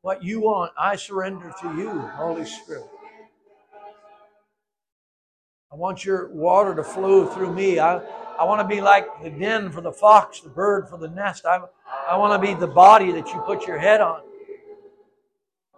[0.00, 0.72] what you want.
[0.76, 2.86] I surrender to you, Holy Spirit.
[5.70, 7.78] I want your water to flow through me.
[7.78, 8.02] I,
[8.38, 11.44] I want to be like the den for the fox, the bird for the nest.
[11.44, 11.60] I,
[12.08, 14.22] I want to be the body that you put your head on.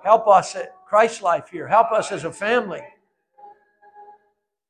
[0.02, 1.66] Help us at ChristLife here.
[1.66, 2.82] Help us as a family.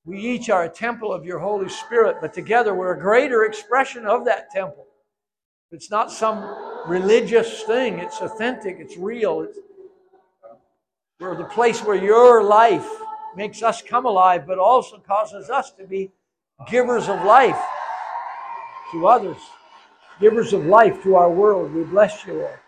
[0.05, 4.07] We each are a temple of your Holy Spirit, but together we're a greater expression
[4.07, 4.87] of that temple.
[5.71, 6.45] It's not some
[6.87, 9.41] religious thing, it's authentic, it's real.
[9.41, 9.59] It's,
[11.19, 12.87] we're the place where your life
[13.35, 16.13] makes us come alive, but also causes us to be
[16.69, 17.59] givers of life
[18.95, 19.39] to others,
[20.21, 21.75] givers of life to our world.
[21.75, 22.59] We bless you, Lord.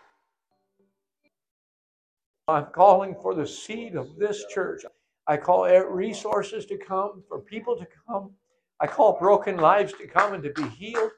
[2.48, 4.82] I'm calling for the seed of this church.
[5.28, 8.30] I call resources to come, for people to come.
[8.80, 11.10] I call broken lives to come and to be healed.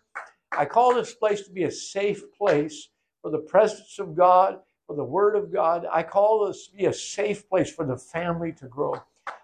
[0.52, 2.88] I call this place to be a safe place
[3.22, 5.86] for the presence of God, for the Word of God.
[5.90, 8.94] I call this to be a safe place for the family to grow.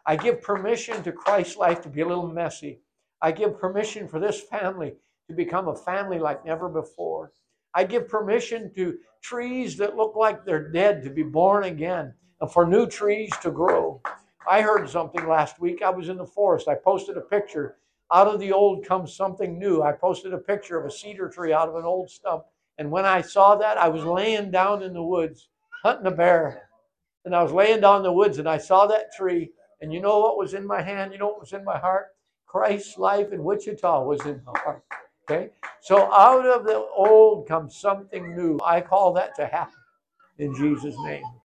[0.07, 2.81] I give permission to Christ's life to be a little messy.
[3.23, 4.95] I give permission for this family
[5.29, 7.33] to become a family like never before.
[7.75, 12.53] I give permission to trees that look like they're dead to be born again and
[12.53, 14.01] for new trees to grow.
[14.49, 15.83] I heard something last week.
[15.83, 16.69] I was in the forest.
[16.69, 17.79] I posted a picture.
[18.13, 19.83] Out of the old comes something new.
[19.83, 22.45] I posted a picture of a cedar tree out of an old stump.
[22.77, 25.49] And when I saw that, I was laying down in the woods
[25.83, 26.69] hunting a bear.
[27.25, 29.51] And I was laying down in the woods and I saw that tree.
[29.81, 31.13] And you know what was in my hand?
[31.13, 32.09] You know what was in my heart?
[32.47, 34.85] Christ's life in Wichita was in my heart.
[35.31, 35.51] Okay?
[35.81, 38.59] So out of the old comes something new.
[38.65, 39.75] I call that to happen
[40.39, 41.25] in Jesus' name.